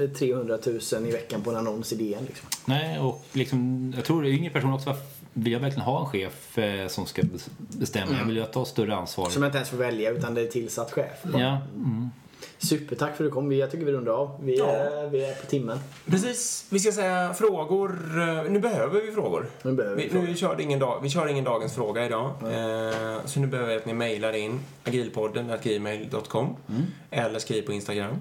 [0.01, 0.57] eh, 300
[0.93, 2.25] 000 i veckan på en annons i DN.
[2.27, 2.47] Liksom.
[2.65, 4.95] nej, och liksom, jag tror yngre personer också
[5.33, 8.11] vill jag verkligen ha en chef eh, som ska bes- bestämma.
[8.19, 9.29] Jag vill ju ta större ansvar.
[9.29, 11.23] Som jag inte ens får välja utan det är tillsatt chef.
[11.33, 12.09] Ja, mm.
[12.57, 13.51] Supertack för att du kom.
[13.51, 14.39] Jag tycker vi rundar av.
[14.43, 14.65] Vi, Ja.
[14.65, 15.79] är, vi är på timmen.
[16.05, 16.65] Precis.
[16.69, 17.89] Vi ska säga frågor.
[18.21, 19.45] eh, Nu behöver vi frågor.
[19.63, 20.27] Nu behöver vi Vi, frågor.
[20.27, 22.25] nu körde ingen dag, vi kör ingen dagens fråga idag.
[22.25, 26.81] Eh, så nu behöver jag att ni mejlar in agilpodden gmail.com Mm.
[27.11, 28.15] eller skriv på Instagram.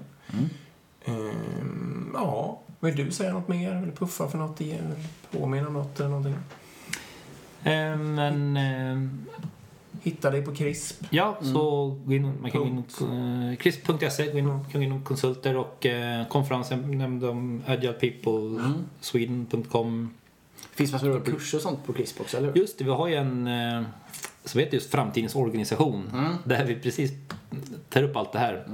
[1.05, 1.13] Eh,
[2.13, 3.71] ja, vill du säga något mer?
[3.71, 4.61] Eller puffa för något?
[4.61, 4.85] igen?
[4.85, 6.35] Eller påminna om något eller någonting?
[7.63, 9.09] Eh, Men eh,
[10.03, 11.03] Hitta dig på CRISP.
[11.09, 11.53] ja, Mm.
[11.53, 12.77] så gå in, man kan gå in
[13.51, 17.93] eh, crisp.se, gå in, kan gå in och konsulter och eh, konferensen nämnde om Agile
[17.93, 18.31] People,
[18.65, 18.73] Mm.
[19.01, 20.09] Sweden.com.
[20.71, 22.55] Finns massor av kurser och sånt på CRISP också, eller hur?
[22.55, 23.81] Just det, vi har ju en eh,
[24.45, 26.09] som heter just Framtidens organisation.
[26.13, 26.33] Mm.
[26.43, 27.11] Där vi precis
[27.89, 28.65] tar upp allt det här.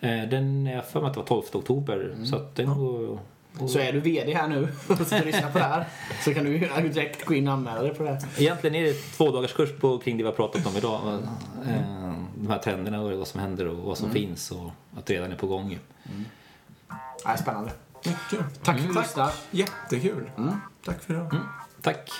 [0.00, 2.16] Eh, Den, jag för mig att det var 12 oktober.
[2.24, 3.18] Så att den går...
[3.56, 3.68] Mm.
[3.68, 5.88] Så är du VD här nu och sitter och lyssnar på det här
[6.24, 8.22] så kan du direkt gå in och anmäla dig på det här.
[8.38, 11.00] Egentligen är det två dagars kurs på, kring det vi har pratat om idag.
[11.66, 14.22] Eh, De här trenderna och vad som händer och vad som Mm.
[14.22, 15.78] finns och att det redan är på gång.
[17.26, 17.70] Nej, spännande.
[18.04, 18.62] Mycket.
[18.64, 19.32] Tack för att du lyssnar.
[19.50, 20.30] Jättekul.
[20.84, 21.36] Tack för idag.
[21.82, 22.10] Tack!